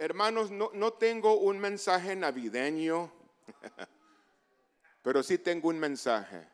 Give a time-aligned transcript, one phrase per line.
[0.00, 3.12] Hermanos, no, no tengo un mensaje navideño,
[5.02, 6.48] pero sí tengo un mensaje.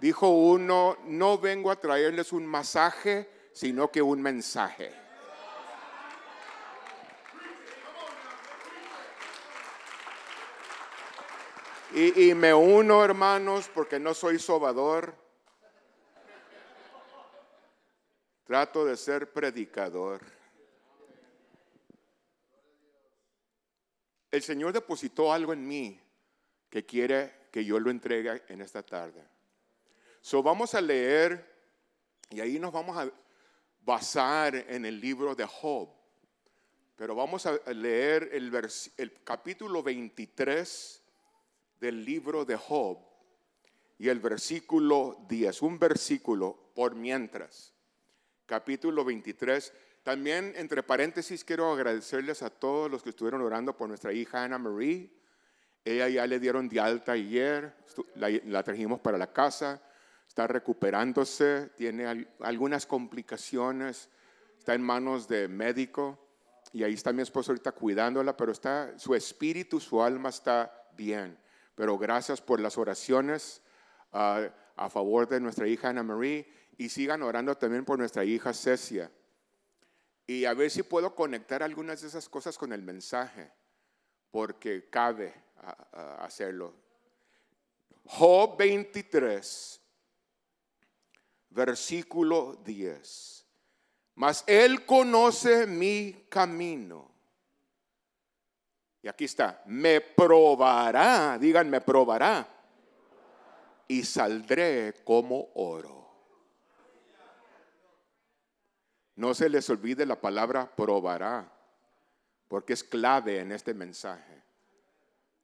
[0.00, 4.90] Dijo uno, no vengo a traerles un masaje, sino que un mensaje.
[11.92, 15.14] Y, y me uno, hermanos, porque no soy sobador.
[18.46, 20.22] Trato de ser predicador.
[24.34, 26.00] El Señor depositó algo en mí
[26.68, 29.22] que quiere que yo lo entregue en esta tarde.
[30.20, 31.54] So vamos a leer
[32.30, 33.08] y ahí nos vamos a
[33.84, 35.88] basar en el libro de Job.
[36.96, 38.52] Pero vamos a leer el,
[38.96, 41.02] el capítulo 23
[41.78, 42.98] del libro de Job
[43.98, 47.72] y el versículo 10, un versículo por mientras.
[48.46, 49.72] Capítulo 23.
[50.04, 54.58] También, entre paréntesis, quiero agradecerles a todos los que estuvieron orando por nuestra hija Ana
[54.58, 55.10] Marie.
[55.82, 57.74] Ella ya le dieron de alta ayer,
[58.14, 59.82] la, la trajimos para la casa,
[60.28, 64.10] está recuperándose, tiene algunas complicaciones,
[64.58, 66.18] está en manos de médico
[66.74, 71.38] y ahí está mi esposo ahorita cuidándola, pero está, su espíritu, su alma está bien.
[71.74, 73.62] Pero gracias por las oraciones
[74.12, 78.52] uh, a favor de nuestra hija Ana Marie y sigan orando también por nuestra hija
[78.52, 79.10] Cecia.
[80.26, 83.50] Y a ver si puedo conectar algunas de esas cosas con el mensaje,
[84.30, 85.34] porque cabe
[86.18, 86.74] hacerlo.
[88.06, 89.80] Job 23,
[91.50, 93.46] versículo 10.
[94.16, 97.10] Mas Él conoce mi camino.
[99.02, 102.48] Y aquí está, me probará, digan, me probará.
[103.86, 106.03] Y saldré como oro.
[109.16, 111.50] No se les olvide la palabra probará,
[112.48, 114.42] porque es clave en este mensaje.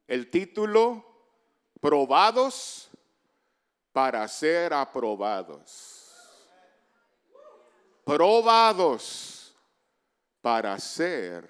[0.06, 1.04] El título,
[1.80, 2.90] probados
[3.92, 5.96] para ser aprobados.
[8.04, 9.54] Probados
[10.40, 11.48] para ser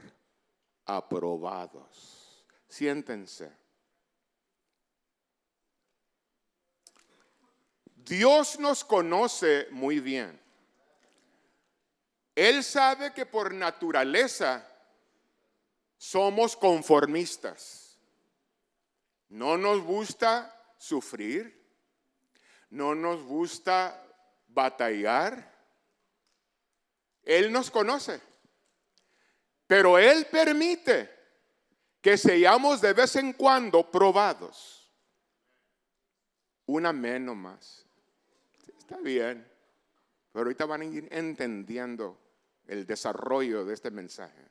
[0.85, 2.45] aprobados.
[2.69, 3.51] Siéntense.
[7.95, 10.41] Dios nos conoce muy bien.
[12.35, 14.67] Él sabe que por naturaleza
[15.97, 17.99] somos conformistas.
[19.29, 21.61] No nos gusta sufrir,
[22.71, 24.03] no nos gusta
[24.49, 25.51] batallar.
[27.23, 28.21] Él nos conoce,
[29.67, 31.11] pero Él permite
[32.01, 34.91] que seamos de vez en cuando probados.
[36.67, 37.85] Una menos más.
[38.79, 39.50] Está bien,
[40.33, 42.19] pero ahorita van a ir entendiendo
[42.67, 44.47] el desarrollo de este mensaje.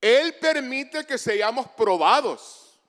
[0.00, 2.80] Él permite que seamos probados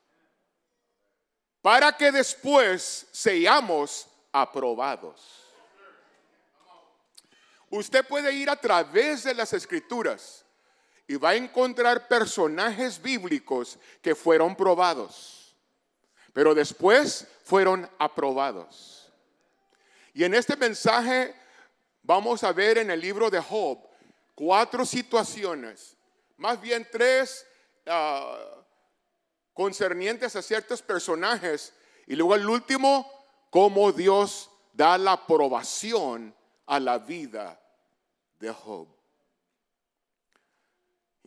[1.61, 5.45] para que después seamos aprobados.
[7.71, 10.45] Usted puede ir a través de las escrituras
[11.07, 15.55] y va a encontrar personajes bíblicos que fueron probados,
[16.33, 18.98] pero después fueron aprobados.
[20.13, 21.35] Y en este mensaje
[22.03, 23.79] vamos a ver en el libro de Job
[24.35, 25.97] cuatro situaciones,
[26.37, 27.45] más bien tres
[27.85, 28.37] ah,
[29.53, 31.73] concernientes a ciertos personajes,
[32.07, 33.09] y luego el último,
[33.49, 36.33] cómo Dios da la aprobación
[36.65, 37.59] a la vida
[38.39, 38.87] de Job.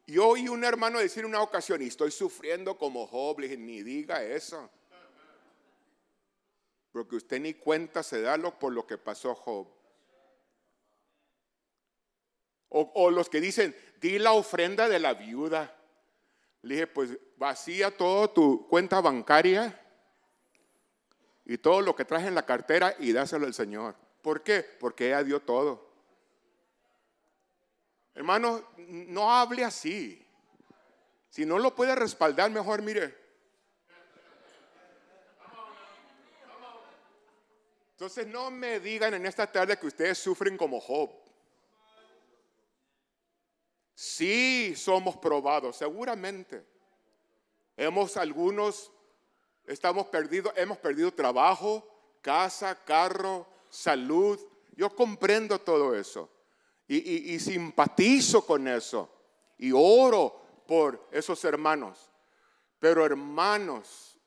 [0.06, 3.60] Yo oí un hermano decir en una ocasión, y estoy sufriendo como Job, le dije,
[3.60, 4.70] ni diga eso.
[6.92, 9.66] Porque usted ni cuenta se da por lo que pasó Job.
[12.68, 15.74] O, los que dicen, di la ofrenda de la viuda.
[16.62, 19.78] Le dije, pues vacía toda tu cuenta bancaria
[21.44, 23.94] y todo lo que traje en la cartera y dáselo al Señor.
[24.22, 24.62] ¿Por qué?
[24.62, 25.90] Porque ella dio todo.
[28.14, 30.24] Hermano, no hable así.
[31.28, 33.21] Si no lo puede respaldar, mejor mire.
[38.02, 41.08] Entonces no me digan en esta tarde que ustedes sufren como Job.
[43.94, 46.66] Sí somos probados, seguramente.
[47.76, 48.90] Hemos algunos,
[49.68, 51.88] estamos perdidos, hemos perdido trabajo,
[52.20, 54.36] casa, carro, salud.
[54.72, 56.28] Yo comprendo todo eso
[56.88, 59.08] y, y simpatizo con eso
[59.58, 62.10] y oro por esos hermanos.
[62.80, 64.18] Pero hermanos,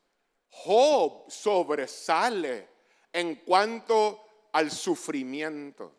[0.50, 2.75] Job sobresale
[3.16, 5.94] en cuanto al sufrimiento.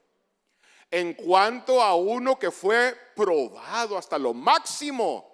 [0.89, 5.29] en cuanto a uno que fue probado hasta lo máximo.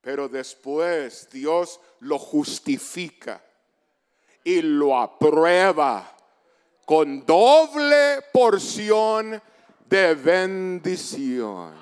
[0.00, 3.44] Pero después Dios lo justifica
[4.42, 6.16] y lo aprueba
[6.86, 9.40] con doble porción
[9.84, 11.74] de bendición.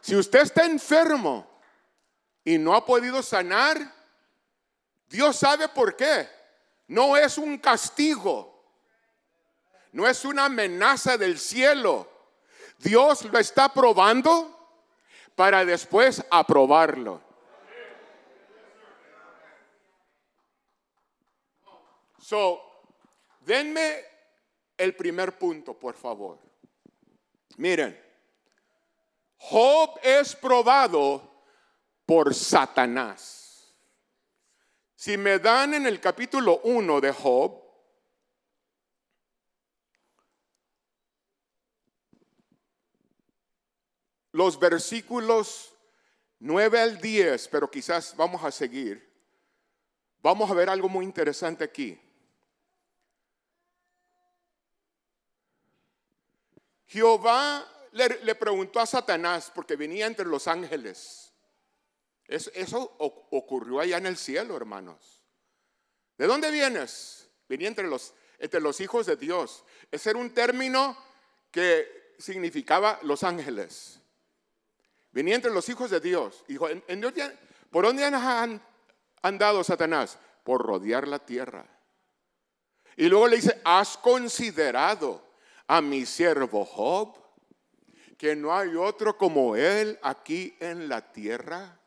[0.00, 1.44] Si usted está enfermo
[2.44, 3.93] y no ha podido sanar,
[5.14, 6.28] Dios sabe por qué.
[6.88, 8.64] No es un castigo,
[9.92, 12.10] no es una amenaza del cielo.
[12.78, 14.82] Dios lo está probando
[15.36, 17.22] para después aprobarlo.
[22.18, 22.60] So,
[23.38, 24.04] denme
[24.76, 26.40] el primer punto, por favor.
[27.58, 27.96] Miren,
[29.36, 31.44] Job es probado
[32.04, 33.43] por Satanás.
[34.94, 37.60] Si me dan en el capítulo 1 de Job,
[44.32, 45.74] los versículos
[46.40, 49.08] 9 al 10, pero quizás vamos a seguir,
[50.20, 52.00] vamos a ver algo muy interesante aquí.
[56.86, 61.23] Jehová le, preguntó a Satanás, porque venía entre los ángeles.
[62.26, 62.96] Eso,
[63.30, 65.22] ocurrió allá en el cielo, hermanos.
[66.16, 67.28] ¿De dónde vienes?
[67.48, 69.64] Venía entre los, entre los hijos de Dios.
[69.90, 70.96] Ese era un término
[71.50, 74.00] que significaba los ángeles.
[75.12, 76.44] Venía entre los hijos de Dios.
[76.48, 76.66] Dijo,
[77.70, 78.60] ¿por dónde han
[79.22, 80.18] andado Satanás?
[80.42, 81.66] Por rodear la tierra.
[82.96, 85.22] Y luego le dice, ¿has considerado
[85.66, 87.24] a mi siervo Job?
[88.24, 91.78] que no hay otro como Él aquí en la tierra?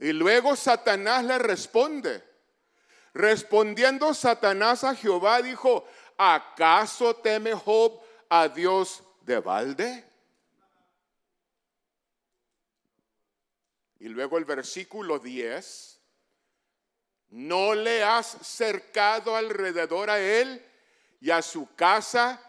[0.00, 2.24] Y luego Satanás le responde.
[3.12, 5.86] Respondiendo Satanás a Jehová dijo,
[6.16, 10.04] ¿acaso teme Job a Dios de balde?
[13.98, 16.00] Y luego el versículo 10,
[17.28, 20.64] ¿no le has cercado alrededor a él
[21.20, 22.40] y a su casa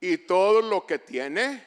[0.00, 1.66] y todo lo que tiene.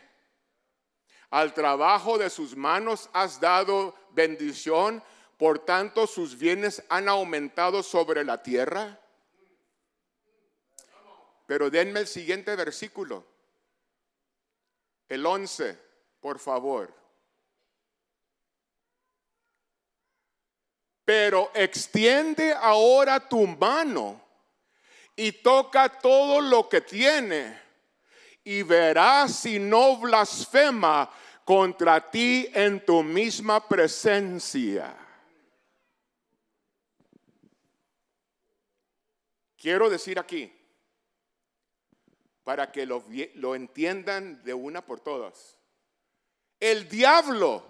[1.29, 5.03] Al trabajo de sus manos has dado bendición,
[5.38, 9.00] por tanto sus bienes han aumentado sobre la tierra.
[11.45, 13.25] Pero denme el siguiente versículo,
[15.07, 15.80] el 11,
[16.19, 16.94] por favor.
[21.06, 24.22] Pero extiende ahora tu mano
[25.16, 27.62] y toca todo lo que tiene
[28.44, 31.10] y verás si no blasfema
[31.45, 35.06] contra ti en tu misma presencia.
[39.57, 40.54] Quiero decir aquí,
[42.44, 45.57] para que lo, entiendan de una por todas,
[46.59, 47.63] el diablo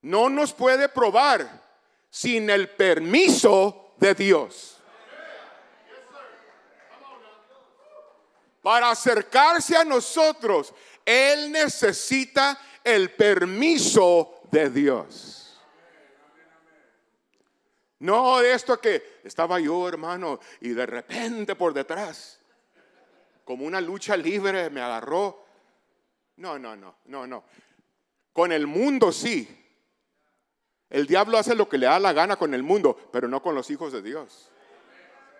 [0.00, 1.48] no nos puede probar
[2.08, 4.78] sin el permiso de Dios.
[8.62, 15.39] Para acercarse a nosotros, Él necesita el permiso de Dios.
[18.00, 22.40] No de esto que estaba yo, hermano, y de repente por detrás,
[23.44, 25.44] como una lucha libre, me agarró.
[26.36, 27.44] No, no, no, no, no.
[28.32, 29.56] Con el mundo sí.
[30.88, 33.54] El diablo hace lo que le da la gana con el mundo, pero no con
[33.54, 34.50] los hijos de Dios.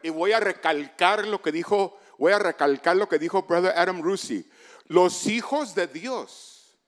[0.02, 4.02] Y voy a recalcar lo que dijo voy a recalcar lo que dijo Brother Adam
[4.02, 4.48] Rusi.
[4.86, 6.78] Los hijos de Dios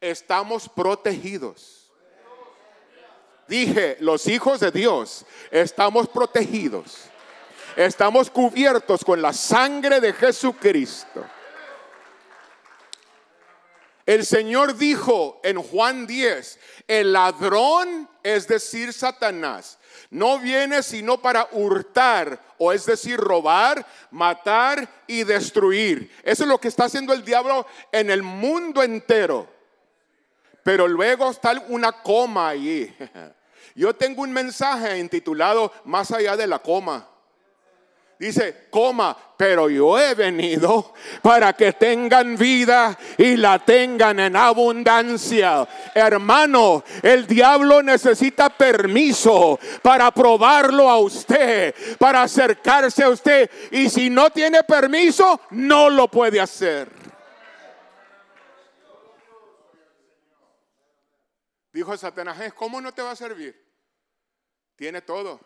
[0.00, 1.79] estamos protegidos.
[3.50, 6.98] Dije, los hijos de Dios estamos protegidos.
[7.74, 11.26] Estamos cubiertos con la sangre de Jesucristo.
[14.06, 19.80] El Señor dijo en Juan 10, el ladrón, es decir, Satanás,
[20.10, 26.08] no viene sino para hurtar, o es decir, robar, matar y destruir.
[26.22, 29.48] Eso es lo que está haciendo el diablo en el mundo entero.
[30.62, 32.94] Pero luego está una coma allí.
[33.74, 37.06] Yo tengo un mensaje intitulado Más allá de la coma.
[38.20, 45.66] Dice, coma, pero yo he venido para que tengan vida y la tengan en abundancia.
[45.94, 53.50] Hermano, el diablo necesita permiso para probarlo a usted, para acercarse a usted.
[53.70, 56.99] Y si no tiene permiso, no lo puede hacer.
[61.72, 63.68] Dijo Satanás, ¿cómo no te va a servir?
[64.74, 65.40] Tiene todo.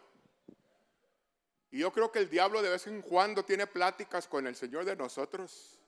[1.70, 4.84] Y yo creo que el diablo de vez en cuando tiene pláticas con el Señor
[4.84, 5.80] de nosotros.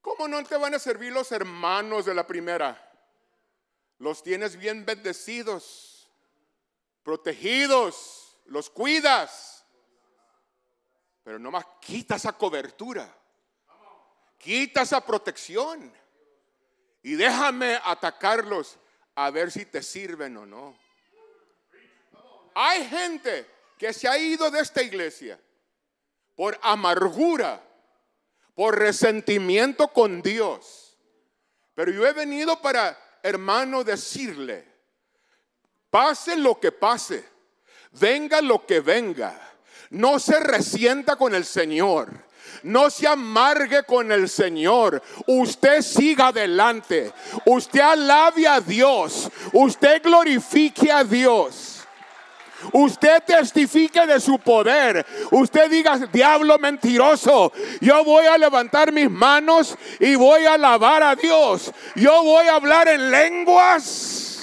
[0.00, 2.84] ¿Cómo no te van a servir los hermanos de la primera?
[3.98, 6.08] Los tienes bien bendecidos,
[7.02, 9.66] protegidos, los cuidas.
[11.24, 13.12] Pero nomás quita esa cobertura,
[14.38, 15.92] quita esa protección
[17.02, 18.78] y déjame atacarlos
[19.14, 20.78] a ver si te sirven o no.
[22.54, 23.46] Hay gente
[23.78, 25.40] que se ha ido de esta iglesia
[26.34, 27.62] por amargura,
[28.54, 30.96] por resentimiento con Dios.
[31.74, 34.66] Pero yo he venido para, hermano, decirle,
[35.90, 37.24] pase lo que pase,
[37.92, 39.40] venga lo que venga,
[39.90, 42.27] no se resienta con el Señor.
[42.62, 45.02] No se amargue con el Señor.
[45.26, 47.12] Usted siga adelante.
[47.46, 49.30] Usted alabe a Dios.
[49.52, 51.78] Usted glorifique a Dios.
[52.72, 55.06] Usted testifique de su poder.
[55.30, 61.14] Usted diga, diablo mentiroso, yo voy a levantar mis manos y voy a alabar a
[61.14, 61.72] Dios.
[61.94, 64.37] Yo voy a hablar en lenguas.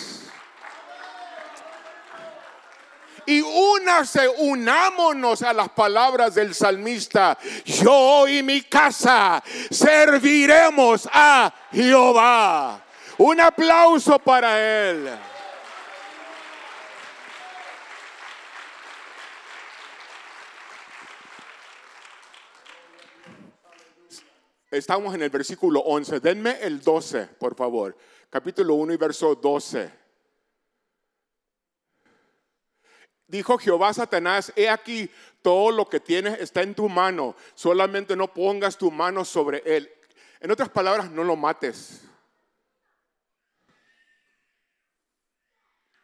[3.25, 7.37] Y únase, unámonos a las palabras del salmista.
[7.65, 12.83] Yo y mi casa serviremos a Jehová.
[13.17, 15.09] Un aplauso para él.
[24.71, 26.19] Estamos en el versículo 11.
[26.19, 27.95] Denme el 12, por favor.
[28.29, 30.04] Capítulo 1 y verso 12.
[33.27, 35.09] Dijo Jehová a Satanás, he aquí,
[35.41, 39.91] todo lo que tienes está en tu mano, solamente no pongas tu mano sobre él.
[40.39, 42.01] En otras palabras, no lo mates.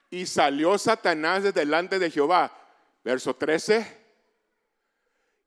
[0.09, 2.57] Y salió Satanás de delante de Jehová.
[3.03, 3.99] Verso 13.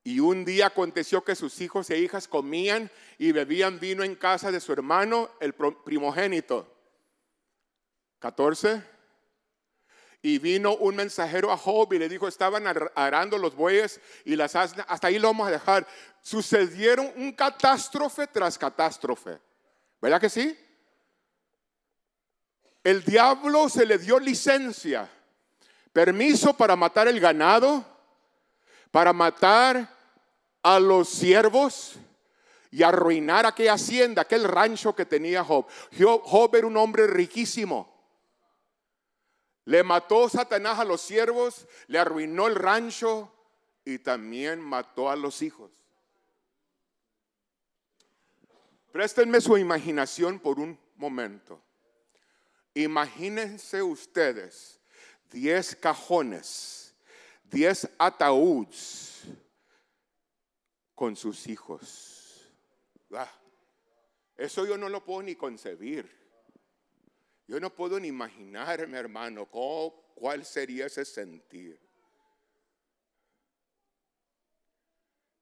[0.04, 4.50] Y un día aconteció que sus hijos e hijas comían y bebían vino en casa
[4.50, 6.70] de su hermano, el primogénito.
[8.20, 8.93] 14.
[10.24, 12.64] Y vino un mensajero a Job y le dijo, estaban
[12.94, 15.86] arando los bueyes y las asnas, hasta ahí lo vamos a dejar.
[16.22, 19.38] Sucedieron un catástrofe tras catástrofe.
[20.00, 20.58] ¿Verdad que sí?
[22.82, 25.10] El diablo se le dio licencia,
[25.92, 27.84] permiso para matar el ganado,
[28.90, 29.86] para matar
[30.62, 31.96] a los siervos
[32.70, 35.66] y arruinar aquella hacienda, aquel rancho que tenía Job.
[35.98, 37.93] Job era un hombre riquísimo.
[39.64, 43.32] Le mató Satanás a los siervos, le arruinó el rancho
[43.84, 45.70] y también mató a los hijos.
[48.92, 51.60] Préstenme su imaginación por un momento.
[52.74, 54.80] Imagínense ustedes
[55.30, 56.94] 10 cajones,
[57.44, 59.22] 10 ataúdes
[60.94, 62.50] con sus hijos.
[63.12, 63.32] Ah,
[64.36, 66.23] eso yo no lo puedo ni concebir.
[67.46, 71.78] Yo no puedo ni imaginarme, hermano, cuál sería ese sentir.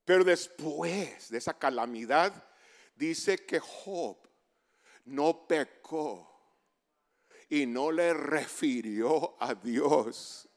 [0.05, 2.33] Pero después de esa calamidad,
[2.97, 4.17] dice que Job
[5.05, 6.29] no pecó
[7.49, 10.49] y no le refirió a Dios.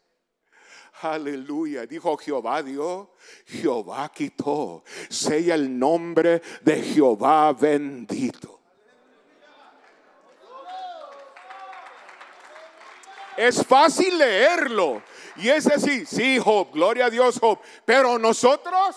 [1.01, 1.85] Aleluya.
[1.85, 3.13] Dijo Jehová dio,
[3.45, 4.83] Jehová quitó.
[5.09, 8.44] Sea el nombre de Jehová bendito.
[13.37, 15.03] Es fácil leerlo.
[15.37, 17.59] Y es así, sí, Job, gloria a Dios, Job.
[17.85, 18.95] Pero nosotros,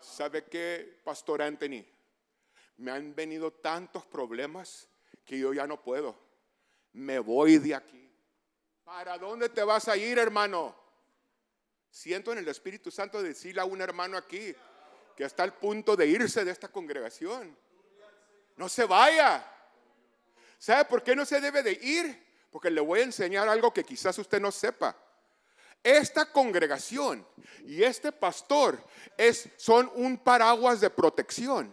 [0.00, 1.84] ¿sabe qué, Pastor Anthony?
[2.78, 4.88] Me han venido tantos problemas
[5.24, 6.24] que yo ya no puedo
[6.94, 8.10] me voy de aquí.
[8.84, 10.74] ¿Para dónde te vas a ir, hermano?
[11.90, 14.54] Siento en el Espíritu Santo decirle a un hermano aquí
[15.16, 17.56] que está al punto de irse de esta congregación.
[18.56, 19.44] No se vaya.
[20.64, 22.26] ¿Sabe por qué no se debe de ir?
[22.50, 24.96] Porque le voy a enseñar algo que quizás usted no sepa.
[25.82, 27.26] Esta congregación
[27.66, 28.82] y este pastor
[29.18, 31.70] es, son un paraguas de protección.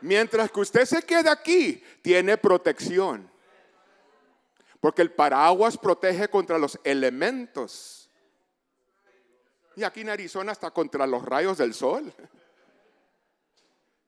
[0.00, 3.30] Mientras que usted se queda aquí, tiene protección.
[4.80, 8.10] Porque el paraguas protege contra los elementos.
[9.76, 12.12] Y aquí en Arizona hasta contra los rayos del sol.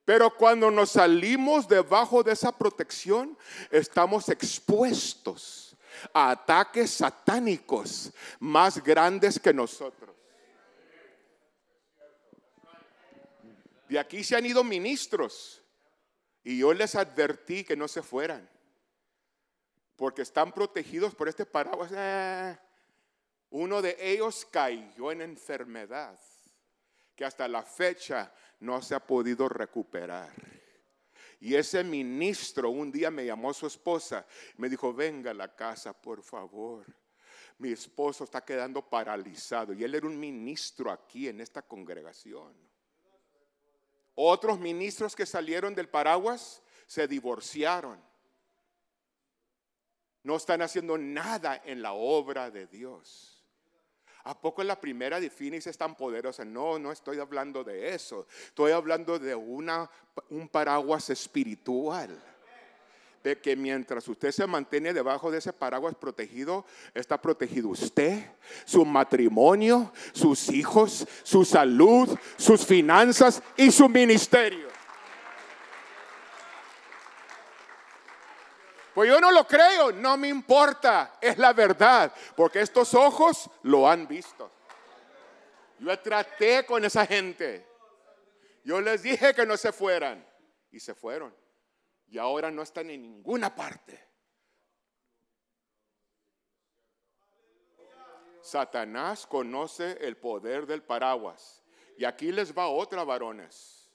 [0.09, 3.37] Pero cuando nos salimos debajo de esa protección,
[3.71, 5.77] estamos expuestos
[6.15, 8.11] a ataques satánicos
[8.41, 10.17] más grandes que nosotros.
[13.87, 15.63] De aquí se han ido ministros
[16.43, 18.49] y yo les advertí que no se fueran.
[19.95, 21.91] porque están protegidos por este paraguas.
[21.95, 22.57] Eh,
[23.51, 26.19] uno de ellos cayó en enfermedad
[27.19, 30.33] que hasta la fecha no se ha podido recuperar.
[31.41, 34.25] Y ese ministro un día me llamó su esposa,
[34.57, 36.87] me dijo, venga a la casa, por favor.
[37.59, 39.73] Mi esposo está quedando paralizado.
[39.73, 42.55] Y él era un ministro aquí en esta congregación.
[44.15, 48.01] Otros ministros que salieron del paraguas se divorciaron.
[50.23, 53.38] No están haciendo nada en la obra de Dios.
[54.29, 55.33] ¿A poco la primera de
[55.71, 56.45] es tan poderosa?
[56.45, 58.27] No, no estoy hablando de eso.
[58.45, 59.91] Estoy hablando de una,
[60.29, 62.11] un paraguas espiritual.
[63.25, 68.23] De que mientras usted se mantiene debajo de ese paraguas protegido, está protegido usted,
[68.67, 74.69] su matrimonio, sus hijos, su salud, sus finanzas y su ministerio.
[78.99, 83.89] Pues yo no lo creo, no me importa, es la verdad, porque estos ojos lo
[83.89, 84.51] han visto.
[85.79, 87.65] Yo traté con esa gente.
[88.65, 90.29] Yo les dije que no se fueran
[90.73, 91.33] y se fueron.
[92.09, 94.05] Y ahora no están en ninguna parte.
[98.43, 101.63] Satanás conoce el poder del paraguas.
[101.97, 103.93] Y aquí les va otra varones.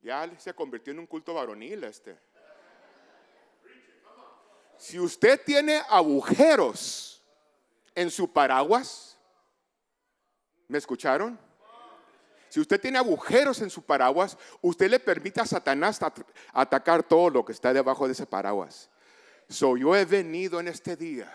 [0.00, 2.31] Ya se convirtió en un culto varonil este.
[4.82, 7.22] Si usted tiene agujeros
[7.94, 9.16] en su paraguas,
[10.66, 11.38] ¿me escucharon?
[12.48, 16.00] Si usted tiene agujeros en su paraguas, usted le permite a Satanás
[16.52, 18.90] atacar todo lo que está debajo de ese paraguas.
[19.48, 21.32] So, yo he venido en este día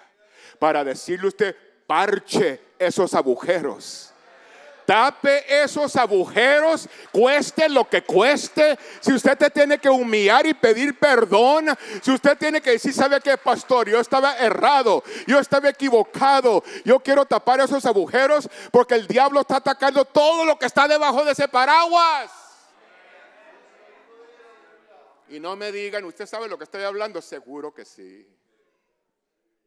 [0.59, 1.55] para decirle a usted,
[1.87, 4.11] parche esos agujeros
[4.87, 8.79] tape esos agujeros, cueste lo que cueste.
[9.01, 11.67] Si usted te tiene que humillar y pedir perdón,
[12.01, 13.89] si usted tiene que decir, ¿sabe qué, pastor?
[13.89, 19.57] Yo estaba errado, yo estaba equivocado, yo quiero tapar esos agujeros porque el diablo está
[19.57, 22.31] atacando todo lo que está debajo de ese paraguas.
[25.27, 27.21] Y no me digan, ¿usted sabe lo que estoy hablando?
[27.21, 28.25] Seguro que sí.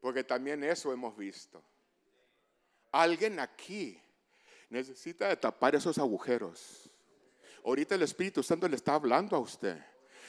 [0.01, 1.63] Porque también eso hemos visto.
[2.91, 4.03] Alguien aquí
[4.71, 6.89] necesita tapar esos agujeros.
[7.65, 9.77] Ahorita el Espíritu Santo le está hablando a usted.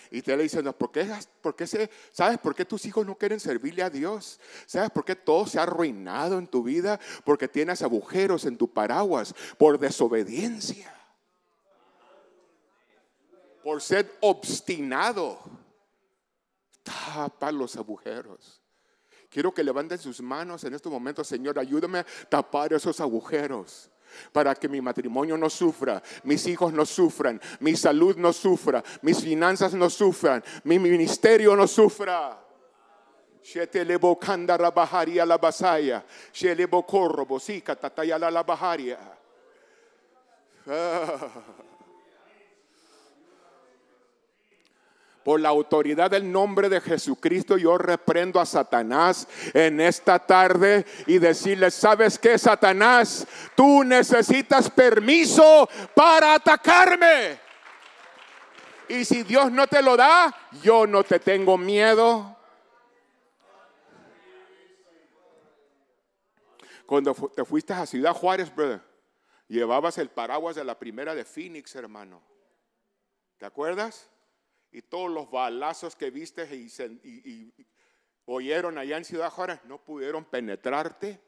[0.10, 1.66] Y te le dice, ¿por qué, por qué
[2.12, 4.42] ¿sabes por qué tus hijos no quieren servirle a Dios?
[4.66, 7.00] ¿Sabes por qué todo se ha arruinado en tu vida?
[7.24, 10.94] Porque tienes agujeros en tu paraguas por desobediencia.
[13.64, 15.40] Por ser obstinado.
[16.84, 18.62] Tapa los agujeros.
[19.30, 23.92] Quiero que levanten sus manos en estos momentos, Señor, ayúdame a tapar esos agujeros
[24.32, 29.21] para que mi matrimonio no sufra, mis hijos no sufran, mi salud no sufra, mis
[29.21, 32.38] finanzas no sufran, mi ministerio no sufra.
[45.24, 51.20] Por la autoridad del nombre de Jesucristo, yo reprendo a Satanás en esta tarde y
[51.20, 53.28] decirle, ¿sabes qué, Satanás?
[53.56, 57.40] Tú necesitas permiso para atacarme.
[58.90, 62.36] Y si Dios no te lo da, yo no te tengo miedo.
[66.92, 68.82] Cuando te fuiste a Ciudad Juárez, brother,
[69.48, 72.22] llevabas el paraguas de la primera de Phoenix, hermano.
[73.38, 74.11] ¿Te acuerdas?
[74.72, 77.54] Y todos los balazos que viste y,
[78.26, 81.20] oyeron allá en Ciudad Juárez no pudieron penetrarte.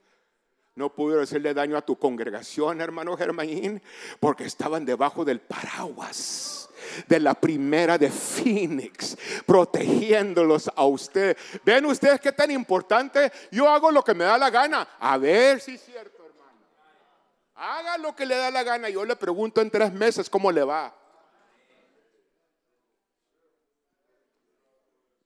[0.75, 3.79] No pudieron hacerle daño a tu congregación, hermano Germain,
[4.19, 6.67] porque estaban debajo del paraguas
[7.07, 11.37] de la primera de Phoenix, protegiéndolos a usted.
[11.63, 13.31] ¿Ven ustedes qué tan importante?
[13.51, 14.87] Yo hago lo que me da la gana.
[14.99, 16.59] A ver si es cierto, hermano.
[17.53, 18.89] Haga lo que le da la gana.
[18.89, 21.02] Yo le pregunto en tres meses cómo le va.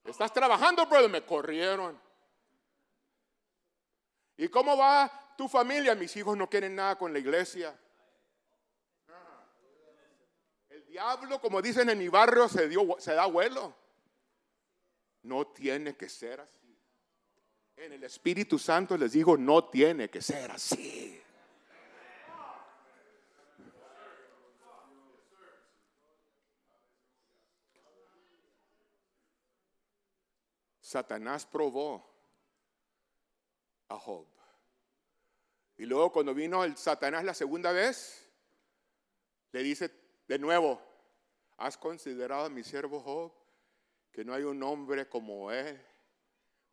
[0.07, 1.09] Estás trabajando, brother.
[1.09, 1.99] Me corrieron.
[4.37, 5.95] ¿Y cómo va tu familia?
[5.95, 7.77] Mis hijos no quieren nada con la iglesia.
[10.69, 13.75] El diablo, como dicen en mi barrio, se, dio, se da vuelo.
[15.23, 16.79] No tiene que ser así.
[17.75, 21.16] En el Espíritu Santo les digo, no tiene que ser así.
[30.87, 32.01] Satanás probó
[33.89, 34.25] a Job.
[35.75, 38.25] Y luego cuando vino el Satanás la segunda vez,
[39.51, 39.91] le dice
[40.29, 40.81] de nuevo,
[41.57, 43.33] ¿has considerado a mi siervo Job
[44.13, 45.77] que no hay un hombre como él?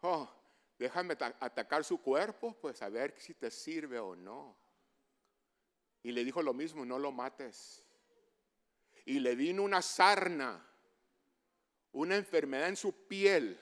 [0.02, 0.30] oh,
[0.78, 4.56] déjame atacar su cuerpo, pues a ver si te sirve o no.
[6.04, 7.84] Y le dijo lo mismo, no lo mates.
[9.06, 10.64] Y le vino una sarna,
[11.90, 13.58] una enfermedad en su piel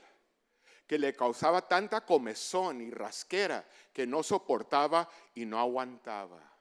[0.87, 6.53] que le causaba tanta comezón y rasquera que no soportaba y no aguantaba.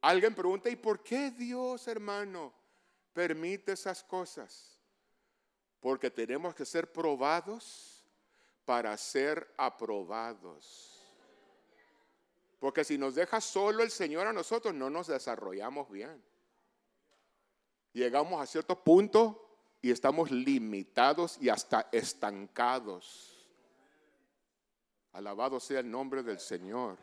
[0.00, 2.52] Alguien pregunta, ¿y por qué Dios, hermano,
[3.12, 4.78] permite esas cosas?
[5.80, 8.04] Porque tenemos que ser probados
[8.64, 11.02] para ser aprobados.
[12.58, 16.22] Porque si nos deja solo el Señor a nosotros, no nos desarrollamos bien.
[17.92, 19.47] Llegamos a cierto punto
[19.80, 23.48] y estamos limitados y hasta estancados.
[25.12, 26.98] Alabado sea el nombre del Señor.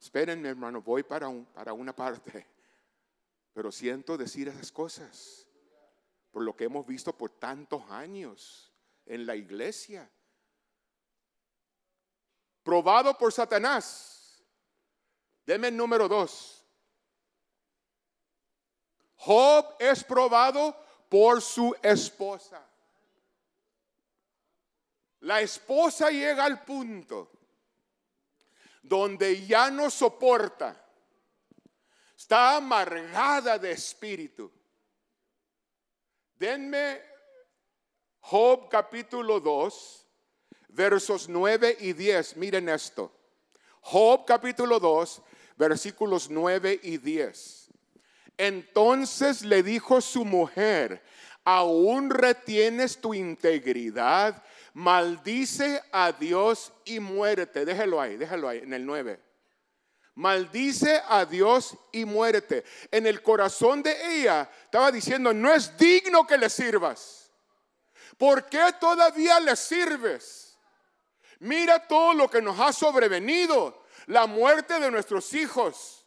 [0.00, 2.46] Espérenme, hermano, voy para, un, para una parte.
[3.52, 5.46] Pero siento decir esas cosas
[6.30, 8.72] por lo que hemos visto por tantos años
[9.06, 10.10] en la iglesia
[12.66, 14.44] probado por Satanás.
[15.46, 16.55] Deme el número dos.
[19.26, 20.76] Job es probado
[21.08, 22.64] por su esposa.
[25.20, 27.32] La esposa llega al punto
[28.84, 30.80] donde ya no soporta,
[32.16, 34.48] está amargada de espíritu.
[36.36, 37.02] Denme
[38.20, 40.06] Job capítulo 2,
[40.68, 42.36] versos 9 y 10.
[42.36, 43.10] Miren esto.
[43.80, 45.20] Job capítulo 2,
[45.56, 47.65] versículos 9 y 10.
[48.38, 51.02] Entonces le dijo su mujer,
[51.44, 54.42] aún retienes tu integridad,
[54.74, 57.64] maldice a Dios y muérete.
[57.64, 59.20] Déjelo ahí, déjalo ahí, en el 9.
[60.16, 62.64] Maldice a Dios y muérete.
[62.90, 67.30] En el corazón de ella estaba diciendo, no es digno que le sirvas.
[68.18, 70.58] ¿Por qué todavía le sirves?
[71.40, 76.05] Mira todo lo que nos ha sobrevenido, la muerte de nuestros hijos,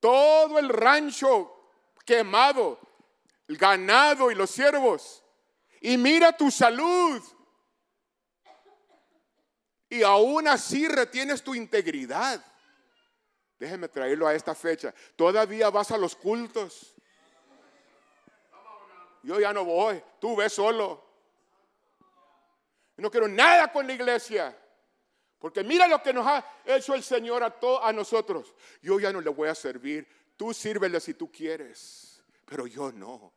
[0.00, 1.56] todo el rancho
[2.04, 2.78] quemado,
[3.46, 5.22] el ganado y los siervos.
[5.80, 7.22] Y mira tu salud.
[9.88, 12.44] Y aún así retienes tu integridad.
[13.58, 14.94] Déjeme traerlo a esta fecha.
[15.16, 16.94] Todavía vas a los cultos.
[19.22, 20.02] Yo ya no voy.
[20.18, 21.04] Tú ves solo.
[22.96, 24.56] No quiero nada con la iglesia.
[25.40, 28.54] Porque mira lo que nos ha hecho el Señor a, a nosotros.
[28.82, 30.06] Yo ya no le voy a servir.
[30.36, 32.22] Tú sírvele si tú quieres.
[32.44, 33.32] Pero yo no.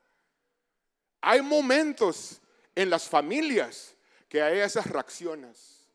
[1.21, 2.41] Hay momentos
[2.75, 3.95] en las familias
[4.27, 5.87] que hay esas reacciones.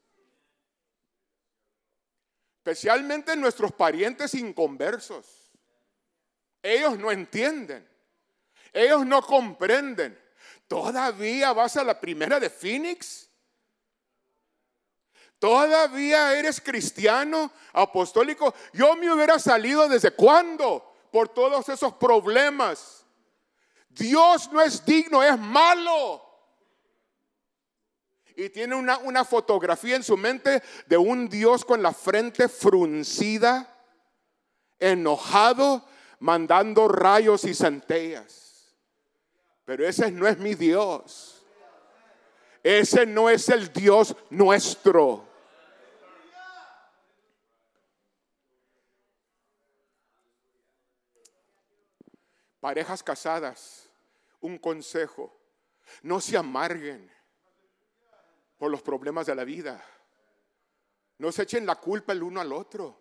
[2.57, 5.51] Especialmente nuestros parientes inconversos.
[6.63, 7.87] Ellos no entienden.
[8.73, 10.19] Ellos no comprenden.
[10.67, 13.28] Todavía vas a la primera de Phoenix
[15.39, 18.55] ¿Todavía eres cristiano, apostólico?
[18.73, 23.05] Yo me hubiera salido desde cuándo por todos esos problemas.
[23.89, 26.25] Dios no es digno, es malo.
[28.35, 33.77] Y tiene una, una fotografía en su mente de un Dios con la frente fruncida,
[34.79, 35.85] enojado,
[36.21, 38.75] mandando rayos y centellas.
[39.65, 41.45] Pero ese no es mi Dios.
[42.63, 45.28] Ese no es el Dios nuestro.
[52.61, 53.89] Parejas casadas,
[54.41, 55.35] un consejo,
[56.03, 57.11] no se amarguen
[58.59, 59.83] por los problemas de la vida.
[61.19, 63.01] No se echen la culpa el uno al otro.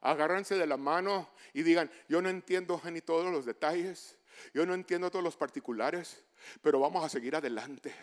[0.00, 4.18] Agárrense de la mano y digan, yo no entiendo ni todos los detalles,
[4.52, 6.24] yo no entiendo todos los particulares,
[6.60, 7.94] pero vamos a seguir adelante.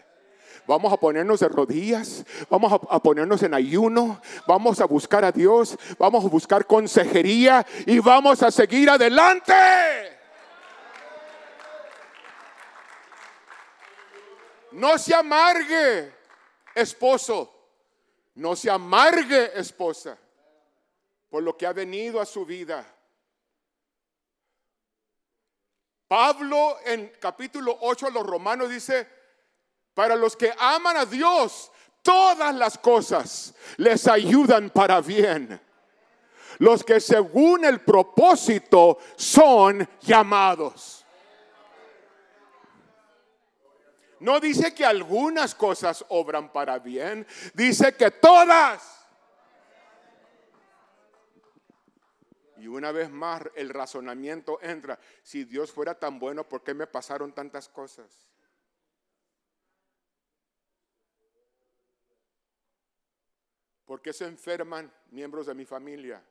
[0.66, 5.78] Vamos a ponernos de rodillas, vamos a, ponernos en ayuno, vamos a buscar a Dios,
[5.98, 10.19] vamos a buscar consejería y vamos a seguir adelante.
[14.80, 16.14] No se amargue,
[16.74, 17.54] esposo.
[18.36, 20.18] No se amargue, esposa,
[21.30, 22.86] por lo que ha venido a su vida.
[26.08, 29.06] Pablo en capítulo 8 de los Romanos dice,
[29.94, 31.70] para los que aman a Dios,
[32.02, 35.60] todas las cosas les ayudan para bien.
[36.60, 40.99] Los que según el propósito son llamados.
[44.20, 49.00] No dice que algunas cosas obran para bien, dice que todas.
[52.58, 56.88] Y una vez más el razonamiento entra, si Dios fuera tan bueno, ¿por qué me
[56.88, 58.30] pasaron tantas cosas?
[63.86, 66.22] ¿Por qué se enferman miembros de mi familia?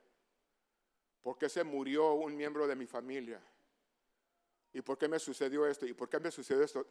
[1.21, 3.41] ¿Por qué se murió un miembro de mi familia?
[4.71, 5.85] ¿Y por qué me sucedió esto?
[5.85, 6.85] ¿Y por qué me sucedió esto?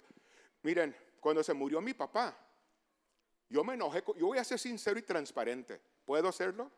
[0.63, 2.37] Miren, cuando se murió mi papá,
[3.49, 5.81] yo me enojé, yo voy a ser sincero y transparente.
[6.05, 6.71] ¿Puedo hacerlo?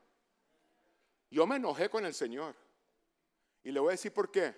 [1.31, 2.55] Yo me enojé con el Señor.
[3.62, 4.55] Y le voy a decir por qué.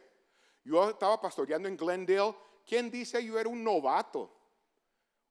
[0.64, 2.34] Yo estaba pastoreando en Glendale.
[2.66, 4.30] ¿Quién dice yo era un novato?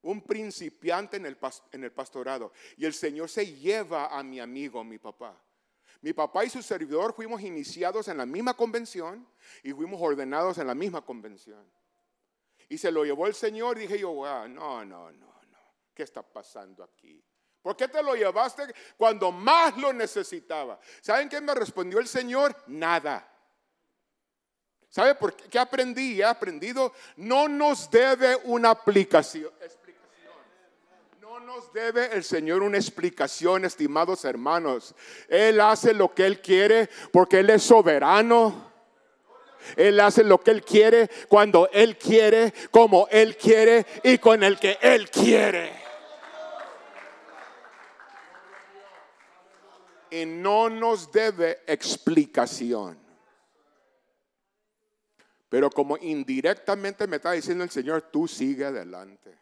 [0.02, 1.38] Un principiante en el,
[1.70, 2.52] en el pastorado.
[2.76, 5.40] Y el Señor se lleva a mi amigo, mi papá.
[6.00, 9.26] Mi papá y su servidor fuimos iniciados en la misma convención
[9.62, 11.64] y fuimos ordenados en la misma convención.
[12.72, 13.76] Y se lo llevó el Señor.
[13.76, 14.14] Dije yo,
[14.48, 15.58] no, no, no, no.
[15.92, 17.22] ¿Qué está pasando aquí?
[17.60, 18.62] ¿Por qué te lo llevaste
[18.96, 20.80] cuando más lo necesitaba?
[21.02, 22.56] ¿Saben qué me respondió el Señor?
[22.68, 23.28] Nada.
[24.88, 25.50] ¿Sabe por qué?
[25.50, 26.18] ¿Qué aprendí?
[26.18, 26.94] He aprendido.
[27.16, 30.32] No nos debe una aplicación, explicación.
[31.20, 34.94] No nos debe el Señor una explicación, estimados hermanos.
[35.28, 38.71] Él hace lo que Él quiere porque Él es soberano.
[39.76, 44.58] Él hace lo que Él quiere, cuando Él quiere, como Él quiere y con el
[44.58, 45.72] que Él quiere.
[50.10, 52.98] Y no nos debe explicación.
[55.48, 59.38] Pero como indirectamente me está diciendo el Señor, tú sigue adelante.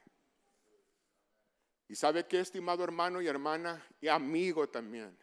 [1.87, 5.17] Y sabe qué, estimado hermano y hermana, y amigo también.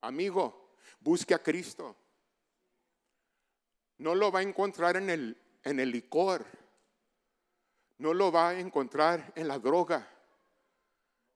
[0.00, 1.96] Amigo, busque a Cristo.
[3.98, 6.44] No lo va a encontrar en el, en el licor.
[7.98, 10.06] No lo va a encontrar en la droga.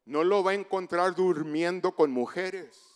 [0.04, 2.90] No lo va a encontrar durmiendo con mujeres.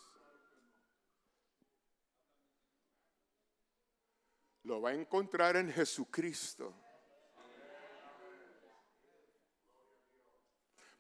[4.65, 6.75] Lo va a encontrar en Jesucristo.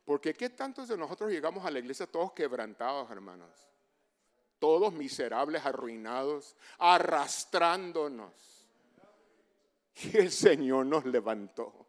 [0.04, 3.50] Porque qué tantos de nosotros llegamos a la iglesia todos quebrantados, hermanos?
[4.58, 8.53] Todos miserables, arruinados, arrastrándonos.
[10.02, 11.86] Y el Señor nos levantó.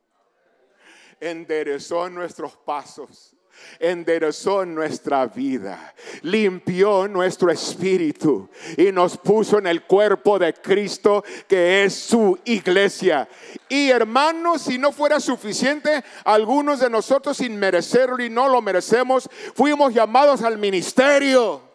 [1.19, 3.35] Enderezó nuestros pasos
[3.79, 11.83] enderezó nuestra vida, limpió nuestro espíritu y nos puso en el cuerpo de Cristo que
[11.83, 13.27] es su iglesia.
[13.69, 19.29] Y hermanos, si no fuera suficiente, algunos de nosotros sin merecerlo y no lo merecemos,
[19.53, 21.74] fuimos llamados al ministerio.